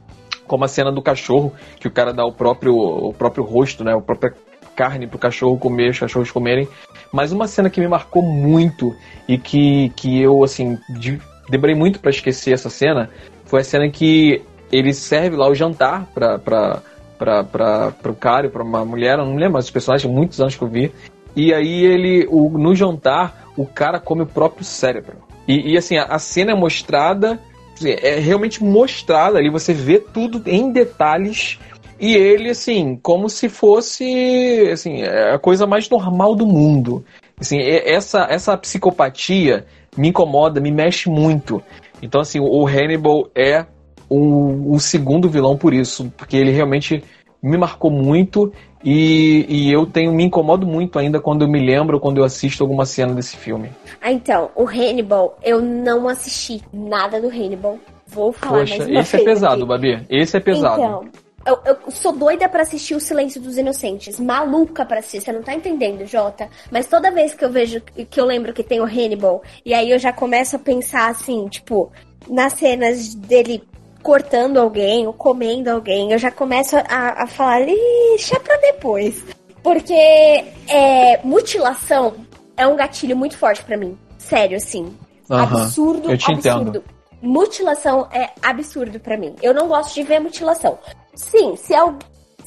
[0.51, 3.94] como a cena do cachorro, que o cara dá o próprio, o próprio rosto, né,
[3.94, 4.34] a própria
[4.74, 6.66] carne pro cachorro comer, os cachorros comerem.
[7.12, 8.92] Mas uma cena que me marcou muito
[9.28, 13.09] e que, que eu, assim, de, demorei muito para esquecer essa cena
[13.44, 14.42] foi a cena que
[14.72, 16.82] ele serve lá o jantar pra, pra,
[17.16, 20.57] pra, pro cara e pra uma mulher, eu não lembro mais os personagens, muitos anos
[20.57, 20.92] que eu vi.
[21.36, 25.16] E aí ele, o, no jantar, o cara come o próprio cérebro.
[25.46, 27.38] E, e assim, a, a, cena é mostrada,
[27.85, 31.59] é realmente mostrada ali, você vê tudo em detalhes.
[31.99, 37.05] E ele, assim, como se fosse assim, é a coisa mais normal do mundo.
[37.39, 39.66] Assim, essa, essa psicopatia
[39.97, 41.62] me incomoda, me mexe muito.
[42.03, 43.66] Então, assim, o Hannibal é
[44.09, 47.03] o, o segundo vilão por isso, porque ele realmente
[47.43, 48.53] me marcou muito
[48.83, 52.62] e, e, eu tenho me incomodo muito ainda quando eu me lembro, quando eu assisto
[52.62, 53.70] alguma cena desse filme.
[54.01, 57.78] Ah, então, o Hannibal, eu não assisti nada do Hannibal.
[58.07, 59.64] Vou falar Poxa, mais uma esse é pesado, aqui.
[59.66, 60.07] Babi.
[60.09, 60.83] Esse é pesado.
[60.83, 61.05] Então,
[61.47, 64.18] eu, eu, sou doida para assistir O Silêncio dos Inocentes.
[64.18, 65.20] Maluca para assistir.
[65.20, 66.49] Você não tá entendendo, Jota.
[66.70, 69.91] Mas toda vez que eu vejo, que eu lembro que tem o Hannibal, e aí
[69.91, 71.91] eu já começo a pensar assim, tipo,
[72.28, 73.62] nas cenas dele
[74.03, 79.24] cortando alguém ou comendo alguém, eu já começo a, a falar, ixi, é pra depois.
[79.62, 82.14] Porque é, mutilação
[82.57, 83.98] é um gatilho muito forte para mim.
[84.18, 84.96] Sério, assim.
[85.28, 86.38] Uhum, absurdo, absurdo.
[86.38, 86.84] Entendo.
[87.22, 89.34] Mutilação é absurdo para mim.
[89.42, 90.78] Eu não gosto de ver mutilação.
[91.14, 91.74] Sim, se,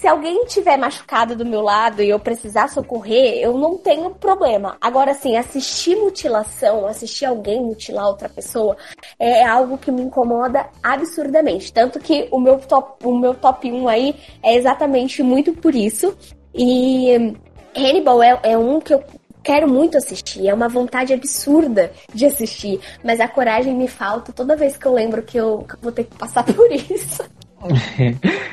[0.04, 4.76] se alguém tiver machucado do meu lado e eu precisar socorrer, eu não tenho problema.
[4.82, 8.76] Agora, assim, assistir mutilação, assistir alguém mutilar outra pessoa,
[9.18, 11.72] é algo que me incomoda absurdamente.
[11.72, 16.14] Tanto que o meu top, o meu top 1 aí é exatamente muito por isso.
[16.54, 17.34] E
[17.74, 19.02] Hannibal é, é um que eu
[19.42, 24.58] quero muito assistir, é uma vontade absurda de assistir, mas a coragem me falta toda
[24.58, 27.24] vez que eu lembro que eu vou ter que passar por isso.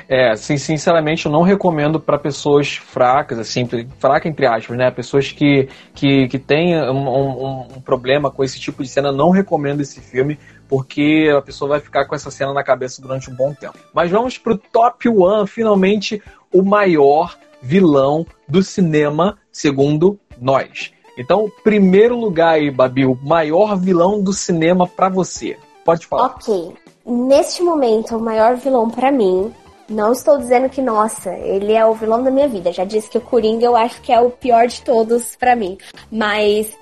[0.08, 4.90] É, assim, sinceramente, eu não recomendo para pessoas fracas, assim, fraca entre aspas, né?
[4.90, 9.30] Pessoas que, que, que têm um, um, um, problema com esse tipo de cena, não
[9.30, 10.38] recomendo esse filme,
[10.68, 13.78] porque a pessoa vai ficar com essa cena na cabeça durante um bom tempo.
[13.92, 20.92] Mas vamos pro top one, finalmente, o maior vilão do cinema, segundo nós.
[21.18, 25.58] Então, primeiro lugar aí, Babi, o maior vilão do cinema para você.
[25.84, 26.26] Pode falar.
[26.26, 29.52] Ok neste momento, o maior vilão para mim.
[29.88, 32.72] Não estou dizendo que, nossa, ele é o vilão da minha vida.
[32.72, 35.76] Já disse que o Coringa eu acho que é o pior de todos para mim.
[36.10, 36.72] Mas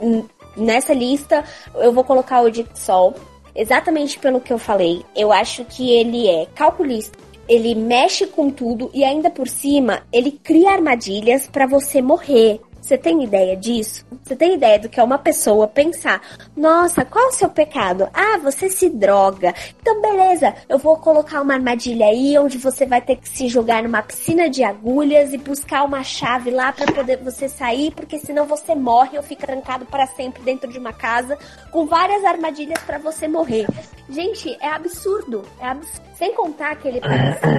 [0.56, 1.42] nessa lista
[1.76, 3.14] eu vou colocar o Dick Sol.
[3.54, 5.04] Exatamente pelo que eu falei.
[5.16, 7.18] Eu acho que ele é calculista.
[7.48, 12.60] Ele mexe com tudo e ainda por cima ele cria armadilhas para você morrer.
[12.80, 14.06] Você tem ideia disso?
[14.22, 16.20] Você tem ideia do que é uma pessoa pensar:
[16.56, 18.08] nossa, qual é o seu pecado?
[18.14, 19.54] Ah, você se droga.
[19.80, 23.82] Então, beleza, eu vou colocar uma armadilha aí onde você vai ter que se jogar
[23.82, 28.46] numa piscina de agulhas e buscar uma chave lá para poder você sair, porque senão
[28.46, 31.38] você morre ou fica trancado para sempre dentro de uma casa
[31.70, 33.66] com várias armadilhas para você morrer.
[34.08, 35.44] Gente, é absurdo.
[35.60, 36.08] É absurdo.
[36.14, 37.00] Sem contar aquele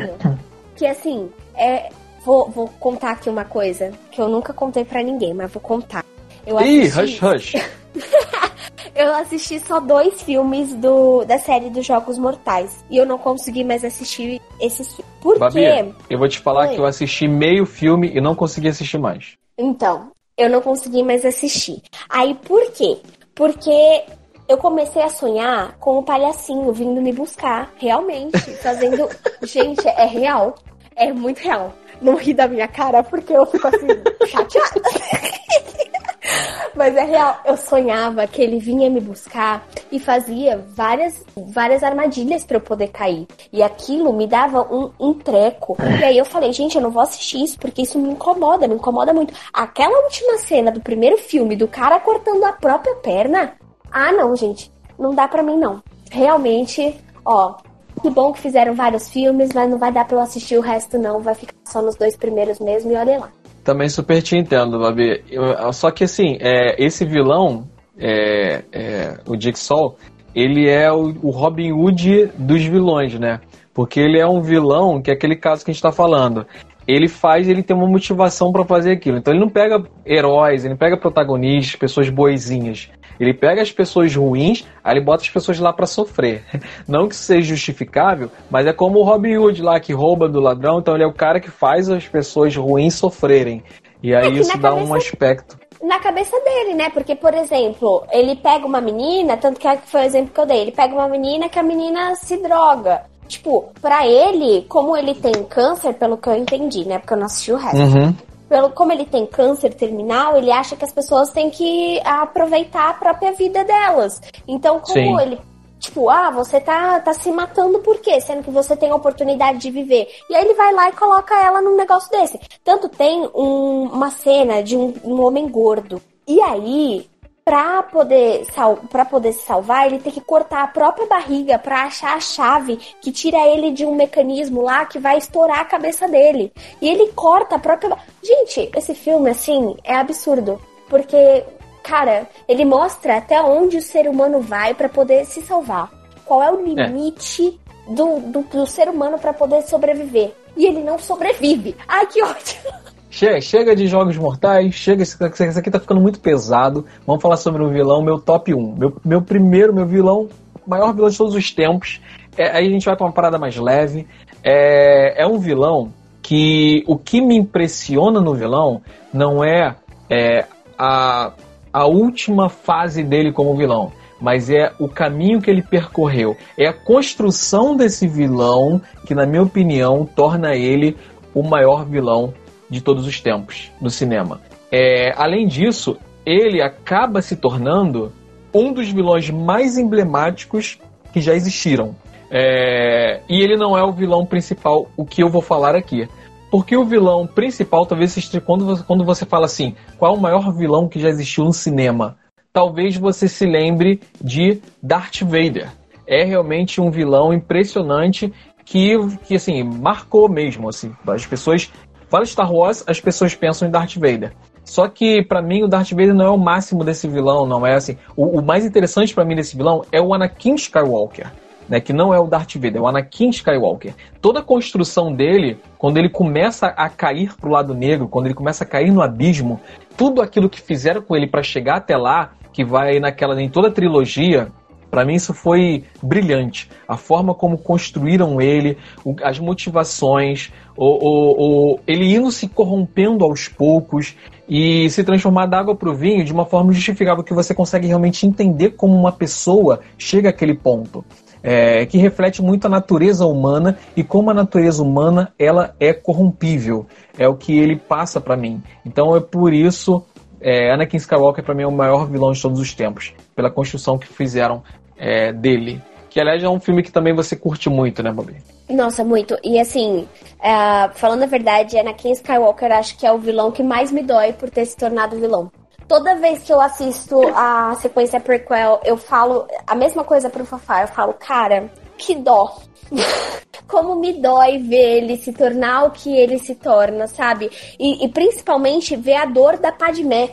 [0.76, 1.90] que assim, é,
[2.24, 6.04] Vou, vou contar aqui uma coisa que eu nunca contei para ninguém, mas vou contar.
[6.46, 7.26] Eu Ih, assisti...
[7.26, 7.80] hush, hush.
[8.96, 12.84] eu assisti só dois filmes do, da série dos Jogos Mortais.
[12.90, 15.14] E eu não consegui mais assistir esses filmes.
[15.22, 15.94] Por Babi, quê?
[16.10, 16.76] Eu vou te falar Oi.
[16.76, 19.38] que eu assisti meio filme e não consegui assistir mais.
[19.58, 21.82] Então, eu não consegui mais assistir.
[22.10, 22.98] Aí por quê?
[23.34, 24.04] Porque
[24.48, 29.08] eu comecei a sonhar com o palhacinho vindo me buscar, realmente, fazendo.
[29.44, 30.56] Gente, é real.
[30.96, 33.88] É muito real não ri da minha cara porque eu fico assim,
[34.28, 34.82] chateada.
[36.76, 42.44] Mas é real, eu sonhava que ele vinha me buscar e fazia várias, várias armadilhas
[42.44, 43.28] para eu poder cair.
[43.52, 45.78] E aquilo me dava um, um treco.
[46.00, 48.76] E aí eu falei, gente, eu não vou assistir isso porque isso me incomoda, me
[48.76, 49.34] incomoda muito.
[49.52, 53.54] Aquela última cena do primeiro filme, do cara cortando a própria perna.
[53.92, 55.82] Ah, não, gente, não dá pra mim não.
[56.12, 57.56] Realmente, ó,
[58.00, 60.98] que bom que fizeram vários filmes, mas não vai dar pra eu assistir o resto,
[60.98, 61.20] não.
[61.20, 63.30] Vai ficar só nos dois primeiros mesmo e olha lá.
[63.64, 65.24] Também super te entendo, Babi.
[65.30, 69.96] Eu, só que assim, é, esse vilão, é, é, o Jigsaw,
[70.34, 73.40] ele é o, o, Robin Hood dos vilões, né?
[73.74, 76.46] Porque ele é um vilão, que é aquele caso que a gente tá falando.
[76.88, 79.18] Ele faz, ele tem uma motivação para fazer aquilo.
[79.18, 82.90] Então ele não pega heróis, ele não pega protagonistas, pessoas boizinhas.
[83.20, 86.44] Ele pega as pessoas ruins, aí ele bota as pessoas lá para sofrer.
[86.88, 90.80] Não que seja justificável, mas é como o Robin Hood lá que rouba do ladrão,
[90.80, 93.64] então ele é o cara que faz as pessoas ruins sofrerem.
[94.02, 94.86] E aí é isso dá cabeça...
[94.86, 96.90] um aspecto na cabeça dele, né?
[96.90, 100.60] Porque, por exemplo, ele pega uma menina, tanto que foi o exemplo que eu dei,
[100.60, 103.04] ele pega uma menina que a menina se droga.
[103.28, 106.98] Tipo, pra ele, como ele tem câncer, pelo que eu entendi, né?
[106.98, 107.78] Porque eu não assisti o resto.
[107.78, 108.16] Uhum.
[108.50, 112.94] Pelo, como ele tem câncer terminal, ele acha que as pessoas têm que aproveitar a
[112.94, 114.20] própria vida delas.
[114.48, 115.22] Então, como Sim.
[115.22, 115.40] ele
[115.80, 118.20] Tipo, ah, você tá, tá se matando por quê?
[118.20, 120.10] Sendo que você tem a oportunidade de viver.
[120.30, 122.38] E aí ele vai lá e coloca ela num negócio desse.
[122.66, 126.02] Tanto tem um, uma cena de um, um homem gordo.
[126.28, 127.10] E aí,
[127.50, 128.78] pra poder, sal,
[129.10, 133.12] poder se salvar, ele tem que cortar a própria barriga pra achar a chave que
[133.12, 136.54] tira ele de um mecanismo lá que vai estourar a cabeça dele.
[136.80, 137.98] E ele corta a própria.
[138.22, 140.62] Gente, esse filme, assim, é absurdo.
[140.88, 141.44] Porque,
[141.82, 145.92] cara, ele mostra até onde o ser humano vai para poder se salvar.
[146.26, 146.86] Qual é o é.
[146.86, 147.94] limite é.
[147.96, 150.36] do, do, do ser humano para poder sobreviver.
[150.56, 151.76] E ele não sobrevive.
[151.88, 152.89] Ai, que ótimo!
[153.10, 156.86] Chega, de jogos mortais, chega, isso aqui tá ficando muito pesado.
[157.08, 158.76] Vamos falar sobre o vilão, meu top 1.
[158.78, 160.30] Meu, meu primeiro, meu vilão,
[160.66, 162.00] maior vilão de todos os tempos.
[162.38, 164.08] É, aí a gente vai pra uma parada mais leve.
[164.44, 165.92] É, é um vilão
[166.22, 168.82] que o que me impressiona no vilão
[169.12, 169.76] não é,
[170.08, 170.46] é
[170.78, 171.34] a,
[171.74, 173.92] a última fase dele como vilão
[174.22, 176.36] mas é o caminho que ele percorreu.
[176.58, 180.98] É a construção desse vilão que, na minha opinião, torna ele
[181.34, 182.34] o maior vilão
[182.70, 184.42] de todos os tempos no cinema.
[184.72, 188.12] É, além disso, ele acaba se tornando
[188.54, 190.80] um dos vilões mais emblemáticos
[191.12, 191.96] que já existiram.
[192.32, 196.08] É, e ele não é o vilão principal, o que eu vou falar aqui.
[196.52, 198.16] Porque o vilão principal, talvez
[198.46, 201.54] quando você, quando você fala assim, qual é o maior vilão que já existiu no
[201.54, 202.18] cinema?
[202.52, 205.70] Talvez você se lembre de Darth Vader.
[206.08, 208.34] É realmente um vilão impressionante
[208.66, 208.96] que,
[209.28, 210.68] que assim, marcou mesmo.
[210.68, 211.72] Assim, as pessoas
[212.10, 214.34] Fala Star Wars, as pessoas pensam em Darth Vader.
[214.64, 217.76] Só que para mim o Darth Vader não é o máximo desse vilão, não é
[217.76, 217.98] assim.
[218.16, 221.32] O, o mais interessante para mim desse vilão é o Anakin Skywalker.
[221.68, 223.94] Né, que não é o Darth Vader, é o Anakin Skywalker.
[224.20, 228.64] Toda a construção dele, quando ele começa a cair pro lado negro, quando ele começa
[228.64, 229.62] a cair no abismo,
[229.96, 233.68] tudo aquilo que fizeram com ele para chegar até lá, que vai naquela em toda
[233.68, 234.52] a trilogia,
[234.90, 236.70] para mim isso foi brilhante.
[236.88, 238.78] A forma como construíram ele,
[239.24, 244.16] as motivações, o, o, o, ele indo se corrompendo aos poucos
[244.48, 247.88] e se transformar da água para o vinho de uma forma justificável que você consegue
[247.88, 251.06] realmente entender como uma pessoa chega àquele ponto.
[251.42, 256.86] É, que reflete muito a natureza humana e como a natureza humana ela é corrompível.
[257.18, 258.62] É o que ele passa para mim.
[258.86, 260.04] Então é por isso
[260.42, 263.98] é, Anakin Skywalker para mim é o maior vilão de todos os tempos, pela construção
[263.98, 264.64] que fizeram
[264.98, 265.82] é, dele.
[266.10, 268.38] Que aliás é um filme que também você curte muito, né, Bobby?
[268.70, 269.38] Nossa, muito.
[269.44, 270.08] E assim,
[270.42, 274.34] é, falando a verdade, Anakin Skywalker acho que é o vilão que mais me dói
[274.34, 275.52] por ter se tornado vilão.
[275.88, 280.84] Toda vez que eu assisto a sequência prequel, eu falo a mesma coisa pro Fafá.
[280.84, 281.68] Eu falo, cara,
[282.00, 282.58] que dó.
[283.68, 287.52] Como me dói ver ele se tornar o que ele se torna, sabe?
[287.80, 290.32] E, e principalmente ver a dor da Padmé.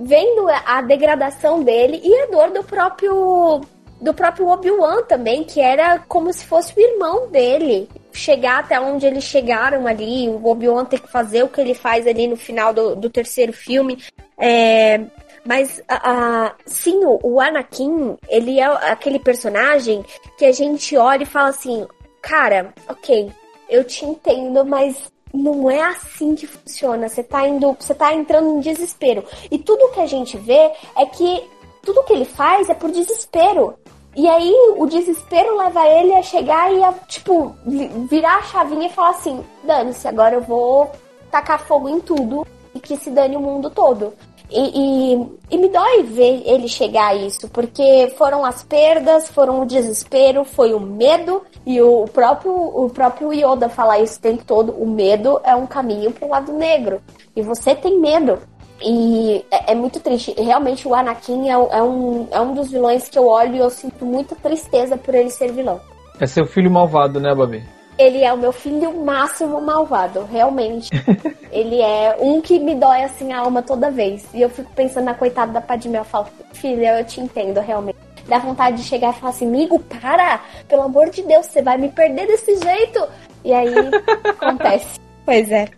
[0.00, 3.62] Vendo a degradação dele e a dor do próprio
[4.00, 7.88] do próprio Obi-Wan também, que era como se fosse o irmão dele.
[8.12, 12.06] Chegar até onde eles chegaram ali, o Obi-Wan ter que fazer o que ele faz
[12.06, 13.98] ali no final do, do terceiro filme.
[14.38, 15.00] É,
[15.44, 20.04] mas, uh, sim, o Anakin, ele é aquele personagem
[20.38, 21.86] que a gente olha e fala assim:
[22.22, 23.30] cara, ok,
[23.68, 27.08] eu te entendo, mas não é assim que funciona.
[27.08, 29.24] Você tá indo, você tá entrando em desespero.
[29.50, 31.46] E tudo que a gente vê é que
[31.82, 33.74] tudo que ele faz é por desespero.
[34.16, 37.54] E aí o desespero leva ele a chegar e a, tipo,
[38.08, 40.90] virar a chavinha e falar assim: dane-se, agora eu vou
[41.30, 44.14] tacar fogo em tudo e que se dane o mundo todo.
[44.54, 49.60] E, e, e, me dói ver ele chegar a isso, porque foram as perdas, foram
[49.60, 54.44] o desespero, foi o medo, e o próprio, o próprio Yoda fala isso o tempo
[54.44, 57.02] todo: o medo é um caminho para o lado negro.
[57.34, 58.38] E você tem medo.
[58.80, 60.32] E é, é, muito triste.
[60.38, 63.70] Realmente o Anakin é, é, um, é um dos vilões que eu olho e eu
[63.70, 65.80] sinto muita tristeza por ele ser vilão.
[66.20, 67.64] É seu filho malvado, né, Babi?
[67.98, 70.90] Ele é o meu filho máximo malvado, realmente.
[71.52, 74.26] ele é um que me dói assim a alma toda vez.
[74.34, 77.98] E eu fico pensando na coitada da Padmé, eu falo, filha, eu te entendo realmente.
[78.26, 80.40] Dá vontade de chegar e falar assim, amigo, para!
[80.66, 83.06] Pelo amor de Deus, você vai me perder desse jeito!
[83.44, 83.68] E aí
[84.40, 84.98] acontece.
[85.24, 85.68] Pois é.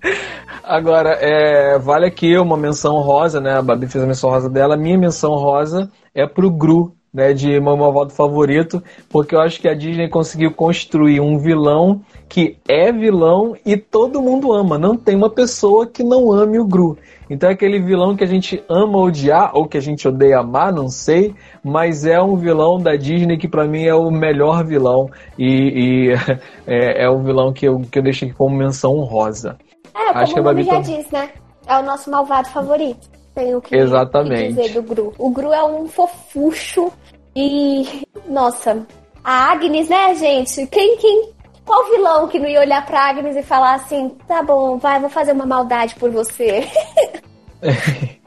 [0.63, 3.57] Agora, é, vale aqui uma menção rosa, né?
[3.57, 4.77] A Babi fez a menção rosa dela.
[4.77, 7.33] Minha menção rosa é pro Gru, né?
[7.33, 12.59] De meu malvado favorito, porque eu acho que a Disney conseguiu construir um vilão que
[12.69, 14.77] é vilão e todo mundo ama.
[14.77, 16.99] Não tem uma pessoa que não ame o Gru.
[17.31, 20.73] Então é aquele vilão que a gente ama odiar, ou que a gente odeia amar,
[20.73, 25.09] não sei, mas é um vilão da Disney que para mim é o melhor vilão
[25.39, 26.13] e, e
[26.69, 29.57] é, é, o vilão que eu, que eu deixo aqui como menção honrosa.
[29.95, 31.31] É, como Acho o nome já diz, né?
[31.67, 33.17] É o nosso malvado favorito.
[33.37, 34.55] Tenho que, Exatamente.
[34.55, 35.13] que dizer do Gru.
[35.19, 36.91] O Gru é um fofucho
[37.37, 38.07] e...
[38.27, 38.87] Nossa,
[39.23, 40.67] a Agnes, né, gente?
[40.69, 41.29] Quem, quem,
[41.67, 45.11] qual vilão que não ia olhar pra Agnes e falar assim, tá bom, vai, vou
[45.11, 46.67] fazer uma maldade por você?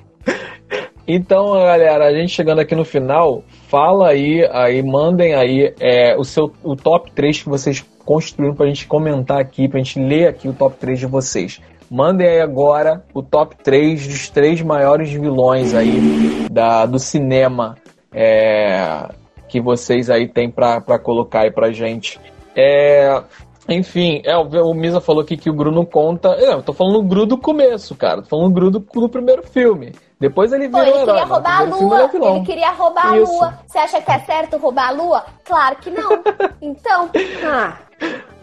[1.07, 6.24] então, galera, a gente chegando aqui no final, fala aí, aí mandem aí é, o
[6.24, 10.47] seu o top 3 que vocês construíram pra gente comentar aqui, pra gente ler aqui
[10.47, 11.60] o top 3 de vocês.
[11.89, 17.76] Mandem aí agora o top 3 dos três maiores vilões aí da, do cinema
[18.14, 19.07] é,
[19.47, 22.20] que vocês aí têm pra, pra colocar aí pra gente.
[22.55, 23.24] É,
[23.68, 26.30] enfim, é, o Misa falou aqui que o Gru não conta.
[26.30, 28.22] É, eu tô falando o Gru do começo, cara.
[28.22, 29.93] Tô falando o Gru do, do primeiro filme.
[30.20, 32.10] Depois ele virou Pô, ele queria herói, roubar a lua.
[32.14, 33.32] Ele, ele, queria roubar Isso.
[33.32, 33.60] a lua.
[33.66, 35.26] Você acha que é certo roubar a lua?
[35.45, 36.10] Claro que não.
[36.62, 37.10] Então.
[37.45, 37.78] Ah.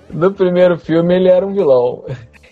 [0.08, 2.04] No primeiro filme ele era um vilão.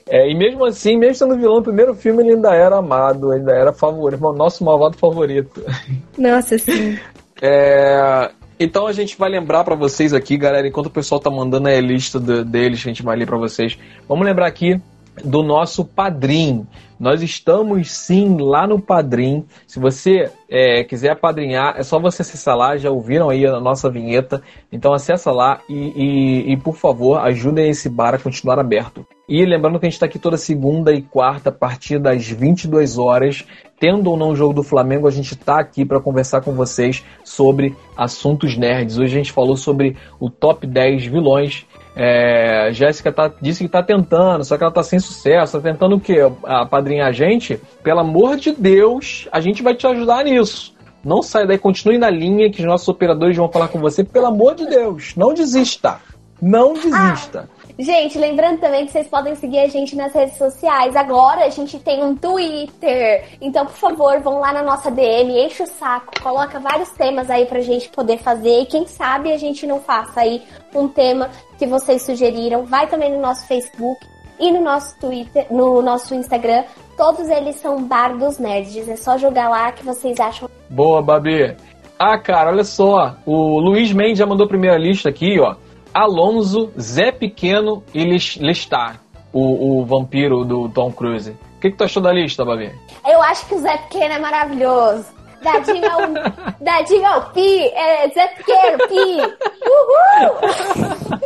[0.09, 3.53] É, e mesmo assim, mesmo sendo vilão no primeiro filme, ele ainda era amado, ainda
[3.53, 5.65] era favorito, nosso malvado favorito.
[6.19, 6.99] Nossa, sim.
[7.41, 8.31] É,
[8.61, 11.81] então a gente vai lembrar para vocês aqui, galera, enquanto o pessoal tá mandando a
[11.81, 13.79] lista de, deles, a gente vai ler para vocês.
[14.07, 14.81] Vamos lembrar aqui
[15.25, 16.67] do nosso Padrim.
[16.99, 19.45] Nós estamos sim lá no Padrim.
[19.67, 22.77] Se você é, quiser apadrinhar, é só você acessar lá.
[22.77, 24.43] Já ouviram aí a nossa vinheta?
[24.71, 29.07] Então acessa lá e, e, e por favor ajudem esse bar a continuar aberto.
[29.29, 32.99] E lembrando que a gente está aqui toda segunda e quarta a partir das 22
[32.99, 33.45] horas.
[33.79, 37.05] Tendo ou não o jogo do Flamengo, a gente está aqui para conversar com vocês
[37.25, 38.99] sobre assuntos nerds.
[38.99, 41.67] Hoje a gente falou sobre o top 10 vilões
[41.97, 45.57] é, Jéssica tá, disse que está tentando, só que ela está sem sucesso.
[45.57, 46.19] Está tentando o quê?
[46.43, 47.61] Apadrinhar a gente?
[47.83, 50.75] Pelo amor de Deus, a gente vai te ajudar nisso.
[51.05, 54.03] Não sai daí, continue na linha que os nossos operadores vão falar com você.
[54.03, 56.01] Pelo amor de Deus, não desista.
[56.43, 57.49] Não desista.
[57.49, 57.64] Ah.
[57.77, 60.95] Gente, lembrando também que vocês podem seguir a gente nas redes sociais.
[60.95, 63.25] Agora a gente tem um Twitter.
[63.41, 67.47] Então, por favor, vão lá na nossa DM, enche o saco, coloca vários temas aí
[67.47, 68.61] pra gente poder fazer.
[68.61, 70.41] E quem sabe a gente não faça aí
[70.73, 72.65] um tema que vocês sugeriram.
[72.65, 74.07] Vai também no nosso Facebook
[74.39, 76.63] e no nosso Twitter, no nosso Instagram.
[76.97, 78.89] Todos eles são Bar dos Nerds.
[78.89, 80.49] É só jogar lá que vocês acham.
[80.71, 81.57] Boa, Babi.
[81.99, 83.17] Ah, cara, olha só.
[83.27, 85.57] O Luiz Mendes já mandou a primeira lista aqui, ó.
[85.95, 89.01] Alonso, Zé Pequeno e Lestar,
[89.33, 91.31] o, o vampiro do Tom Cruise.
[91.31, 92.73] O que, que tu achou da lista, Babi?
[93.07, 95.07] Eu acho que o Zé Pequeno é maravilhoso.
[95.41, 96.01] Dadinho ao,
[96.61, 99.21] dadinho ao pi, é Zé Pequeno, pi.
[99.71, 101.21] Uhul!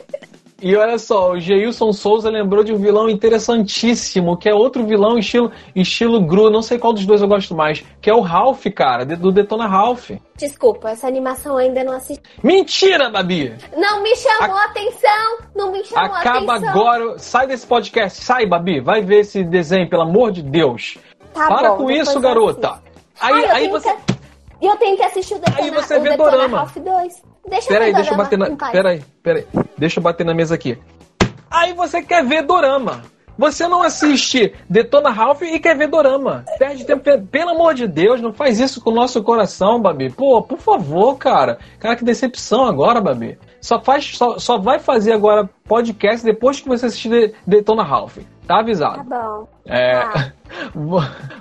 [0.60, 5.16] E olha só, o Geilson Souza lembrou de um vilão interessantíssimo, que é outro vilão
[5.16, 8.66] estilo, estilo Gru, não sei qual dos dois eu gosto mais, que é o Ralph,
[8.74, 10.10] cara, do Detona Ralph.
[10.36, 12.24] Desculpa, essa animação ainda não assisti.
[12.42, 13.54] Mentira, Babi!
[13.76, 14.64] Não me chamou a...
[14.64, 15.38] atenção!
[15.54, 16.68] Não me chamou Acaba atenção!
[16.70, 20.98] agora, sai desse podcast, sai, Babi, vai ver esse desenho, pelo amor de Deus.
[21.32, 22.82] Tá Para bom, com isso, garota!
[23.20, 23.94] Aí, Ai, aí você.
[23.94, 24.18] Que...
[24.60, 26.58] Eu tenho que assistir o Detona, aí você vê Dorama.
[26.58, 27.37] Ralph 2.
[27.48, 28.56] Deixa peraí, eu deixa eu bater na.
[28.56, 29.46] Peraí, peraí.
[29.76, 30.78] Deixa eu bater na mesa aqui.
[31.50, 33.02] Aí você quer ver Dorama.
[33.38, 36.44] Você não assiste Detona Ralph e quer ver Dorama.
[36.58, 37.04] Perde tempo.
[37.30, 40.10] Pelo amor de Deus, não faz isso com o nosso coração, Babi.
[40.10, 41.58] Pô, por favor, cara.
[41.78, 43.38] Cara, que decepção agora, Babi.
[43.60, 48.18] Só, faz, só, só vai fazer agora podcast depois que você assistir Detona Ralph.
[48.48, 49.04] Tá avisado.
[49.04, 49.48] Tá bom.
[49.66, 50.32] É.
[50.50, 50.72] Ah.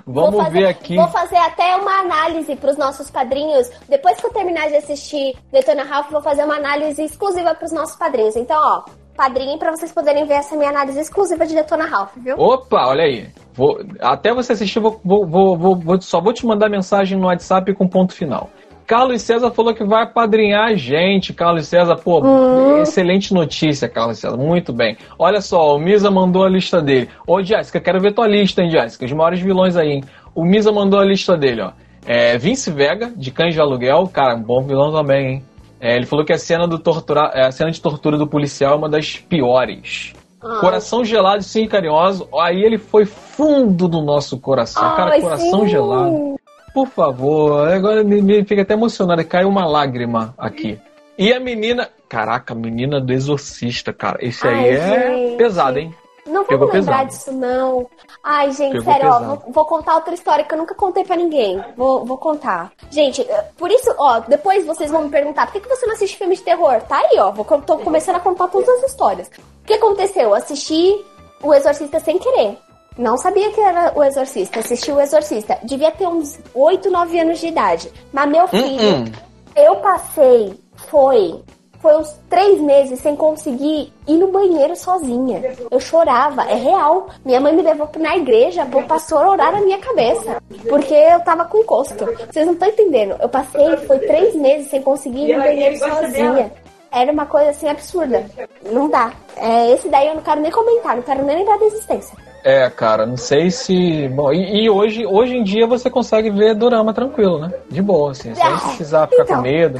[0.06, 0.94] Vamos fazer, ver aqui.
[0.94, 3.70] Vou fazer até uma análise para os nossos padrinhos.
[3.88, 7.72] Depois que eu terminar de assistir Detona Ralph, vou fazer uma análise exclusiva para os
[7.72, 8.36] nossos padrinhos.
[8.36, 8.84] Então, ó,
[9.16, 12.36] padrinho para vocês poderem ver essa minha análise exclusiva de Detona Ralph, viu?
[12.38, 13.28] Opa, olha aí.
[13.54, 17.88] Vou, até você assistir, vou, vou, vou, só vou te mandar mensagem no WhatsApp com
[17.88, 18.50] ponto final.
[18.88, 21.34] Carlos César falou que vai apadrinhar a gente.
[21.34, 22.80] Carlos César, pô, hum.
[22.80, 24.38] excelente notícia, Carlos César.
[24.38, 24.96] Muito bem.
[25.18, 27.10] Olha só, o Misa mandou a lista dele.
[27.26, 29.04] Ô, Jéssica, quero ver tua lista, hein, Jéssica?
[29.04, 30.04] Os maiores vilões aí, hein?
[30.34, 31.72] O Misa mandou a lista dele, ó.
[32.06, 34.08] É, Vince Vega, de Cães de Aluguel.
[34.10, 35.42] Cara, um bom vilão também, hein?
[35.78, 38.72] É, ele falou que a cena, do tortura, é, a cena de tortura do policial
[38.72, 40.14] é uma das piores.
[40.42, 40.60] Ah.
[40.60, 42.26] Coração gelado e sim carinhoso.
[42.40, 44.82] Aí ele foi fundo do nosso coração.
[44.82, 45.68] Ah, cara, coração sim.
[45.68, 46.38] gelado.
[46.72, 50.78] Por favor, agora me, me fica até emocionado, caiu uma lágrima aqui.
[51.16, 51.90] E a menina.
[52.08, 54.18] Caraca, menina do exorcista, cara.
[54.22, 55.36] Esse aí é gente.
[55.36, 55.94] pesado, hein?
[56.26, 57.08] Não vamos lembrar pesado.
[57.08, 57.86] disso, não.
[58.22, 61.16] Ai, gente, Pegou sério, ó, vou, vou contar outra história que eu nunca contei pra
[61.16, 61.62] ninguém.
[61.76, 62.72] Vou, vou contar.
[62.90, 65.94] Gente, eh, por isso, ó, depois vocês vão me perguntar por que, que você não
[65.94, 66.80] assiste filme de terror?
[66.82, 67.30] Tá aí, ó.
[67.30, 69.28] Vou, tô começando a contar todas as histórias.
[69.62, 70.22] O que aconteceu?
[70.22, 71.04] Eu assisti
[71.42, 72.58] O Exorcista sem querer.
[72.98, 74.58] Não sabia que era o Exorcista.
[74.58, 75.56] Assisti o Exorcista.
[75.62, 77.90] Devia ter uns 8, 9 anos de idade.
[78.12, 79.12] Mas meu filho, Hum, hum.
[79.54, 80.58] eu passei,
[80.90, 81.40] foi,
[81.80, 85.54] foi uns três meses sem conseguir ir no banheiro sozinha.
[85.70, 87.06] Eu chorava, é real.
[87.24, 91.44] Minha mãe me levou na igreja pro pastor orar na minha cabeça, porque eu tava
[91.44, 92.04] com encosto.
[92.04, 93.14] Vocês não estão entendendo.
[93.20, 96.52] Eu passei, foi três meses sem conseguir ir no banheiro sozinha.
[96.90, 98.24] Era uma coisa assim absurda.
[98.72, 99.12] Não dá.
[99.36, 102.16] É, esse daí eu não quero nem comentar, não quero nem lembrar da existência.
[102.44, 104.08] É, cara, não sei se.
[104.08, 107.50] Bom, e, e hoje, hoje em dia você consegue ver dorama tranquilo, né?
[107.68, 109.36] De boa, assim, sem Ah, precisar ficar então.
[109.36, 109.78] com medo.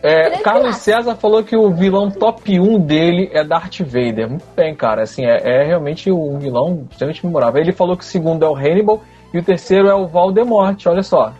[0.00, 0.38] É.
[0.38, 4.28] Carlos César falou que o vilão top 1 dele é Darth Vader.
[4.28, 5.02] Muito bem, cara.
[5.02, 7.60] Assim, é, é realmente um vilão extremamente memorável.
[7.60, 9.00] Ele falou que o segundo é o Hannibal
[9.34, 10.86] e o terceiro é o Voldemort.
[10.86, 11.32] Olha só.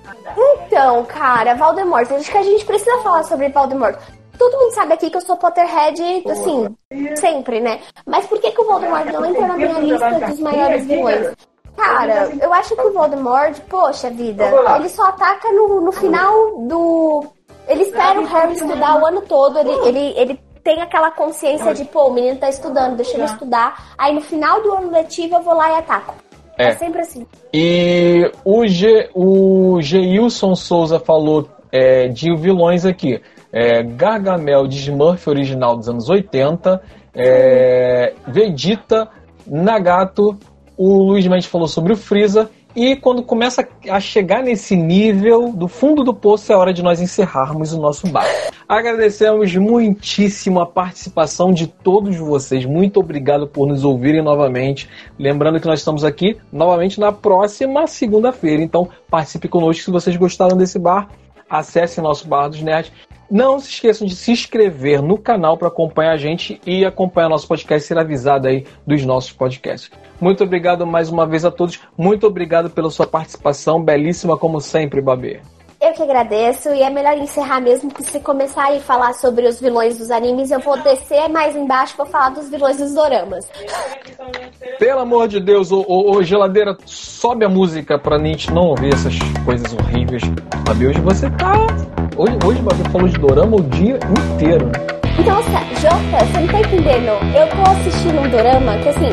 [0.66, 3.96] Então, cara, Voldemort, acho que a gente precisa falar sobre Voldemort.
[4.38, 6.76] Todo mundo sabe aqui que eu sou Potterhead, assim,
[7.16, 7.80] sempre, né?
[8.06, 11.34] Mas por que, que o Voldemort não entra na minha lista dos maiores vilões?
[11.76, 14.44] Cara, eu acho que o Voldemort, poxa vida,
[14.76, 17.24] ele só ataca no, no final do.
[17.66, 21.84] Ele espera o Harry estudar o ano todo, ele, ele, ele tem aquela consciência de,
[21.84, 23.92] pô, o menino tá estudando, deixa ele estudar.
[23.96, 26.14] Aí no final do ano letivo eu vou lá e ataco.
[26.58, 26.76] É, É.
[26.76, 27.26] sempre assim.
[27.54, 33.22] E o, G, o Geilson Souza falou é, de vilões aqui.
[33.52, 36.82] É, Gargamel de Smurf original dos anos 80,
[37.14, 39.08] é, Vegeta,
[39.46, 40.38] Nagato,
[40.76, 42.50] o Luiz Mendes falou sobre o Freeza.
[42.76, 47.00] E quando começa a chegar nesse nível do fundo do poço, é hora de nós
[47.00, 48.24] encerrarmos o nosso bar.
[48.68, 52.64] Agradecemos muitíssimo a participação de todos vocês.
[52.64, 54.88] Muito obrigado por nos ouvirem novamente.
[55.18, 58.62] Lembrando que nós estamos aqui novamente na próxima segunda-feira.
[58.62, 61.08] Então participe conosco se vocês gostaram desse bar.
[61.50, 62.92] Acesse nosso Bar dos Nerds.
[63.30, 67.46] Não se esqueçam de se inscrever no canal para acompanhar a gente e acompanhar nosso
[67.46, 69.90] podcast, ser avisado aí dos nossos podcasts.
[70.18, 71.78] Muito obrigado mais uma vez a todos.
[71.96, 75.42] Muito obrigado pela sua participação, belíssima como sempre, Babê.
[75.80, 79.60] Eu que agradeço, e é melhor encerrar mesmo, que se começar a falar sobre os
[79.60, 83.48] vilões dos animes, eu vou descer mais embaixo e vou falar dos vilões dos doramas.
[84.76, 88.92] Pelo amor de Deus, ô, ô, ô, geladeira, sobe a música pra gente não ouvir
[88.92, 89.14] essas
[89.44, 90.22] coisas horríveis.
[90.66, 91.52] Babi, hoje você tá.
[92.16, 94.00] Hoje, hoje Babi falou de dorama o dia
[94.34, 94.66] inteiro.
[95.24, 97.12] Nossa, Jota, você não tá entendendo?
[97.36, 99.10] Eu tô assistindo um dorama que, assim,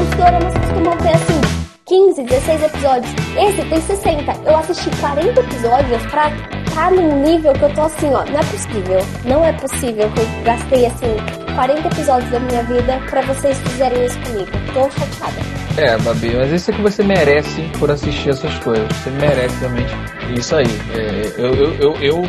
[0.00, 1.55] os doramas costumam ter, assim,
[1.96, 3.14] 15, 16 episódios.
[3.38, 4.32] Esse tem 60.
[4.44, 6.30] Eu assisti 40 episódios pra
[6.74, 8.98] tá num nível que eu tô assim, ó, não é possível.
[9.24, 11.16] Não é possível que eu gastei, assim,
[11.54, 14.50] 40 episódios da minha vida pra vocês fizerem isso comigo.
[14.74, 15.40] Tô chateada.
[15.78, 18.86] É, Babi, mas isso é que você merece por assistir essas coisas.
[18.98, 19.94] Você merece realmente
[20.38, 20.66] isso aí.
[20.94, 22.22] É, eu, eu, eu, eu,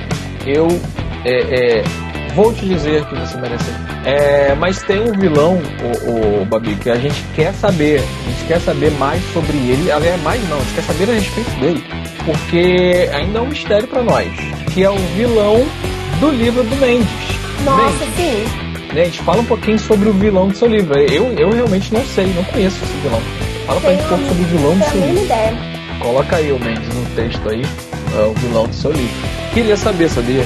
[0.45, 0.67] eu,
[1.25, 1.83] é, é,
[2.37, 3.65] vou te dizer que você merece.
[4.05, 5.59] É, mas tem um vilão,
[6.05, 7.99] o, o Babi, que a gente quer saber.
[7.99, 9.91] A gente quer saber mais sobre ele.
[9.91, 11.83] Aliás, mais não, a gente quer saber a respeito dele.
[12.23, 14.27] Porque ainda é um mistério pra nós.
[14.71, 15.65] Que é o vilão
[16.19, 17.07] do livro do Mendes.
[17.65, 18.93] Nossa, Mendes, sim.
[18.93, 20.95] gente, fala um pouquinho sobre o vilão do seu livro.
[20.95, 23.21] Eu, eu realmente não sei, não conheço esse vilão.
[23.65, 25.23] Fala pra gente um pouco sobre o vilão do seu livro.
[25.23, 25.53] ideia.
[25.99, 27.63] Coloca aí o Mendes no texto aí,
[28.15, 29.27] é, o vilão do seu livro.
[29.55, 30.45] Queria saber, sabia?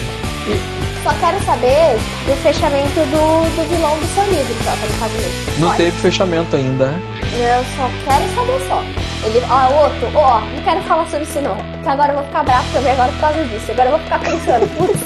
[1.04, 1.97] Só quero saber
[2.28, 5.60] do fechamento do, do vilão do seu livro, Jota, no caso mesmo.
[5.60, 7.02] Não teve fechamento ainda, né?
[7.34, 8.84] Eu só quero saber só.
[9.26, 11.56] Ele, ó, outro, ó, não quero falar sobre isso não.
[11.56, 13.72] Porque agora eu vou ficar bravo também agora por causa disso.
[13.72, 14.99] Agora eu vou ficar pensando, putz,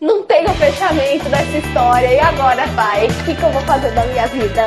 [0.00, 2.08] não tem o fechamento dessa história.
[2.08, 3.06] E agora, pai?
[3.06, 4.66] O que, que eu vou fazer da minha vida?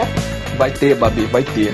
[0.56, 1.74] Vai ter, Babi, vai ter.